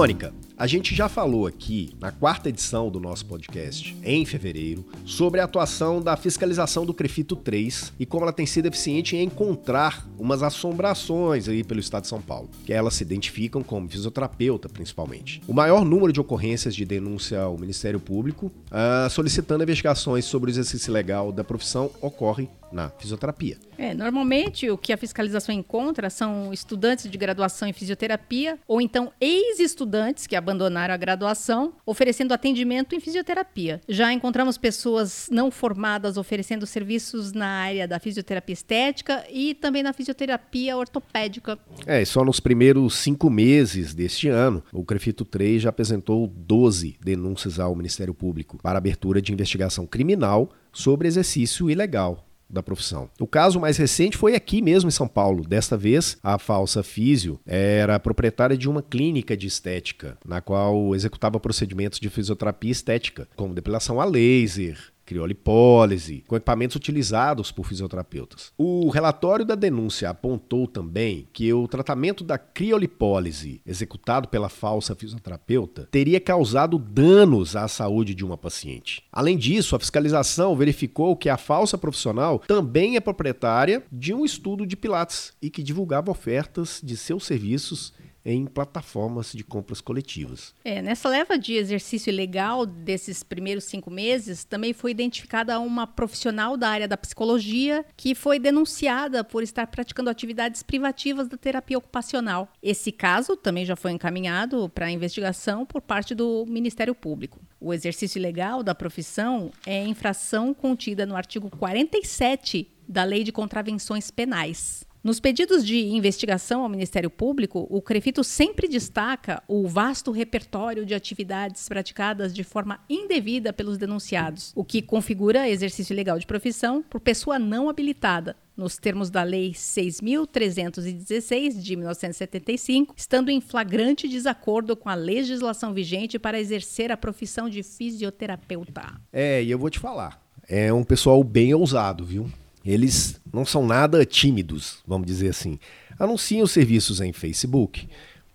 Mônica, 0.04 0.34
a 0.64 0.66
gente 0.66 0.96
já 0.96 1.10
falou 1.10 1.46
aqui 1.46 1.94
na 2.00 2.10
quarta 2.10 2.48
edição 2.48 2.90
do 2.90 2.98
nosso 2.98 3.26
podcast, 3.26 3.98
em 4.02 4.26
fevereiro, 4.26 4.86
sobre 5.04 5.42
a 5.42 5.44
atuação 5.44 6.02
da 6.02 6.16
fiscalização 6.16 6.86
do 6.86 6.94
Crefito 6.94 7.36
3 7.36 7.92
e 8.00 8.06
como 8.06 8.24
ela 8.24 8.32
tem 8.32 8.46
sido 8.46 8.68
eficiente 8.68 9.14
em 9.18 9.24
encontrar 9.24 10.08
umas 10.18 10.42
assombrações 10.42 11.50
aí 11.50 11.66
pelo 11.66 11.82
estado 11.82 12.04
de 12.04 12.08
São 12.08 12.22
Paulo, 12.22 12.50
que 12.66 12.72
elas 12.72 12.94
se 12.94 13.04
identificam 13.04 13.62
como 13.62 13.90
fisioterapeuta, 13.90 14.70
principalmente. 14.70 15.42
O 15.50 15.54
maior 15.54 15.84
número 15.84 16.14
de 16.14 16.22
ocorrências 16.22 16.74
de 16.74 16.86
denúncia 16.86 17.42
ao 17.42 17.58
Ministério 17.58 18.00
Público 18.00 18.46
uh, 18.46 19.10
solicitando 19.10 19.64
investigações 19.64 20.24
sobre 20.24 20.50
o 20.50 20.54
exercício 20.54 20.94
legal 20.94 21.34
da 21.34 21.44
profissão 21.44 21.92
ocorre 22.00 22.48
na 22.74 22.90
fisioterapia. 22.90 23.58
É, 23.78 23.94
normalmente 23.94 24.70
o 24.70 24.78
que 24.78 24.92
a 24.92 24.98
fiscalização 24.98 25.54
encontra 25.54 26.10
são 26.10 26.52
estudantes 26.52 27.10
de 27.10 27.18
graduação 27.18 27.68
em 27.68 27.74
fisioterapia 27.74 28.58
ou 28.68 28.82
então 28.82 29.12
ex-estudantes 29.22 30.26
que 30.26 30.36
abandonaram 30.54 30.94
a 30.94 30.98
graduação 30.98 31.74
oferecendo 31.86 32.34
atendimento 32.34 32.96
em 32.96 33.00
fisioterapia. 33.00 33.82
Já 33.90 34.14
encontramos 34.14 34.58
pessoas 34.58 35.28
não 35.32 35.50
formadas 35.50 36.16
oferecendo 36.16 36.66
serviços 36.66 37.34
na 37.34 37.48
área 37.48 37.88
da 37.88 38.00
fisioterapia 38.00 38.54
estética 38.54 39.26
e 39.30 39.56
também 39.56 39.84
na 39.84 39.92
fisioterapia 39.92 40.78
ortopédica. 40.78 41.58
É, 41.86 42.02
e 42.02 42.06
só 42.06 42.24
nos 42.24 42.40
primeiros 42.40 42.96
cinco 42.96 43.30
meses 43.30 43.94
deste 43.94 44.30
ano, 44.30 44.64
o 44.72 44.86
Crefito 44.86 45.26
3 45.26 45.64
já 45.64 45.70
apresentou 45.70 46.28
12 46.28 46.98
denúncias 47.04 47.60
ao 47.60 47.76
Ministério 47.76 48.14
Público 48.14 48.58
para 48.62 48.78
abertura 48.78 49.22
de 49.22 49.34
investigação 49.34 49.86
criminal 49.88 50.50
sobre 50.72 51.08
exercício 51.08 51.70
ilegal 51.70 52.28
da 52.54 52.64
profissão. 52.64 53.10
O 53.20 53.28
caso 53.28 53.60
mais 53.60 53.78
recente 53.78 54.18
foi 54.18 54.36
aqui 54.36 54.62
mesmo 54.62 54.88
em 54.88 54.92
São 54.92 55.08
Paulo. 55.08 55.44
Desta 55.44 55.76
vez, 55.76 56.18
a 56.24 56.38
falsa 56.38 56.84
físio 56.84 57.40
era 57.46 58.00
proprietária 58.00 58.56
de 58.56 58.70
uma 58.70 58.82
clínica 58.82 59.36
de 59.36 59.48
estética, 59.48 60.18
na 60.26 60.40
qual 60.40 60.96
executava 60.96 61.40
procedimentos 61.40 62.00
de 62.00 62.10
fisioterapia 62.10 62.72
estética, 62.72 63.28
como 63.36 63.54
depilação 63.54 64.00
a 64.00 64.06
laser, 64.06 64.93
criolipólise, 65.06 66.24
com 66.28 66.36
equipamentos 66.36 66.76
utilizados 66.76 67.52
por 67.52 67.66
fisioterapeutas. 67.66 68.52
O 68.58 68.90
relatório 68.90 69.46
da 69.46 69.56
denúncia 69.56 70.10
apontou 70.10 70.68
também 70.68 71.28
que 71.34 71.52
o 71.54 71.68
tratamento 71.68 72.24
da 72.24 72.38
criolipólise 72.38 73.62
executado 73.66 74.28
pela 74.28 74.50
falsa 74.50 74.96
fisioterapeuta 74.96 75.88
teria 75.92 76.20
causado 76.20 76.78
danos 76.78 77.56
à 77.56 77.68
saúde 77.68 78.16
de 78.16 78.26
uma 78.26 78.38
paciente. 78.38 79.04
Além 79.12 79.38
disso, 79.38 79.76
a 79.76 79.80
fiscalização 79.80 80.56
verificou 80.56 81.16
que 81.16 81.30
a 81.30 81.38
falsa 81.38 81.78
profissional 81.78 82.40
também 82.40 82.96
é 82.96 83.00
proprietária 83.00 83.84
de 83.92 84.14
um 84.14 84.26
estudo 84.26 84.66
de 84.66 84.76
Pilates 84.76 85.34
e 85.42 85.50
que 85.50 85.64
divulgava 85.64 86.12
ofertas 86.12 86.80
de 86.84 86.96
seus 86.98 87.26
serviços 87.26 87.94
em 88.26 88.46
plataformas 88.46 89.34
de 89.34 89.44
compras 89.44 89.82
coletivas. 89.82 90.54
É, 90.64 90.82
nessa 90.82 91.10
leva 91.10 91.38
de 91.38 91.54
exercício 91.54 92.10
ilegal 92.10 92.66
desses 92.66 93.24
primeiros 93.24 93.66
cinco 93.66 93.92
meses, 93.92 94.44
também 94.44 94.74
foi 94.74 94.92
identificada 94.92 95.60
uma 95.60 95.86
profissional 95.86 96.56
da 96.56 96.70
área 96.70 96.88
da 96.88 96.98
psicologia 96.98 97.86
que 97.98 98.16
foi 98.16 98.40
denunciada 98.40 99.24
por 99.24 99.44
estar 99.44 99.68
praticando 99.68 100.10
atividades 100.10 100.64
privativas 100.64 101.28
da 101.28 101.38
terapia 101.38 101.78
ocupacional. 101.78 102.48
Esse 102.62 102.92
caso 102.92 103.36
também 103.36 103.66
já 103.66 103.76
foi 103.76 103.92
encaminhado 103.92 104.70
para 104.70 104.90
investigação 104.90 105.66
por 105.66 105.82
parte 105.82 106.16
do 106.16 106.46
Ministério 106.48 106.96
Público. 106.96 107.40
O 107.60 107.74
exercício 107.74 108.20
ilegal 108.20 108.64
da 108.64 108.76
profissão 108.76 109.52
é 109.66 109.84
infração 109.84 110.54
contida 110.54 111.06
no 111.06 111.16
artigo 111.16 111.50
47 111.50 112.70
da 112.88 113.04
Lei 113.04 113.24
de 113.24 113.32
Contravenções 113.32 114.12
Penais. 114.12 114.86
Nos 115.04 115.20
pedidos 115.20 115.66
de 115.66 115.90
investigação 115.90 116.64
ao 116.64 116.70
Ministério 116.70 117.10
Público, 117.10 117.68
o 117.70 117.82
Crefito 117.82 118.24
sempre 118.24 118.70
destaca 118.70 119.44
o 119.50 119.68
vasto 119.68 120.12
repertório 120.12 120.86
de 120.86 120.94
atividades 120.94 121.68
praticadas 121.68 122.34
de 122.34 122.42
forma 122.42 122.80
indevida 122.90 123.52
pelos 123.52 123.78
denunciados, 123.78 124.54
o 124.56 124.64
que 124.64 124.82
configura 124.82 125.50
exercício 125.50 125.92
ilegal 125.92 126.18
de 126.18 126.26
profissão 126.26 126.82
por 126.82 127.02
pessoa 127.02 127.38
não 127.38 127.68
habilitada, 127.68 128.38
nos 128.56 128.78
termos 128.78 129.10
da 129.10 129.24
Lei 129.24 129.52
6.316 129.52 131.62
de 131.62 131.76
1975, 131.76 132.94
estando 132.96 133.30
em 133.30 133.42
flagrante 133.42 134.08
desacordo 134.08 134.74
com 134.74 134.88
a 134.88 134.96
legislação 134.96 135.74
vigente 135.74 136.18
para 136.18 136.40
exercer 136.40 136.94
a 136.94 136.98
profissão 136.98 137.50
de 137.50 137.62
fisioterapeuta. 137.62 139.02
É, 139.12 139.44
e 139.44 139.52
eu 139.52 139.60
vou 139.60 139.70
te 139.70 139.80
falar, 139.80 140.24
é 140.48 140.72
um 140.72 140.86
pessoal 140.86 141.22
bem 141.26 141.54
ousado, 141.54 142.06
viu? 142.06 142.32
Eles 142.66 143.20
não 143.32 143.46
são 143.46 143.66
nada 143.66 144.06
tímidos, 144.06 144.78
vamos 144.88 145.06
dizer 145.06 145.30
assim. 145.30 145.60
Anunciam 146.00 146.48
serviços 146.48 147.02
em 147.02 147.12
Facebook, 147.12 147.88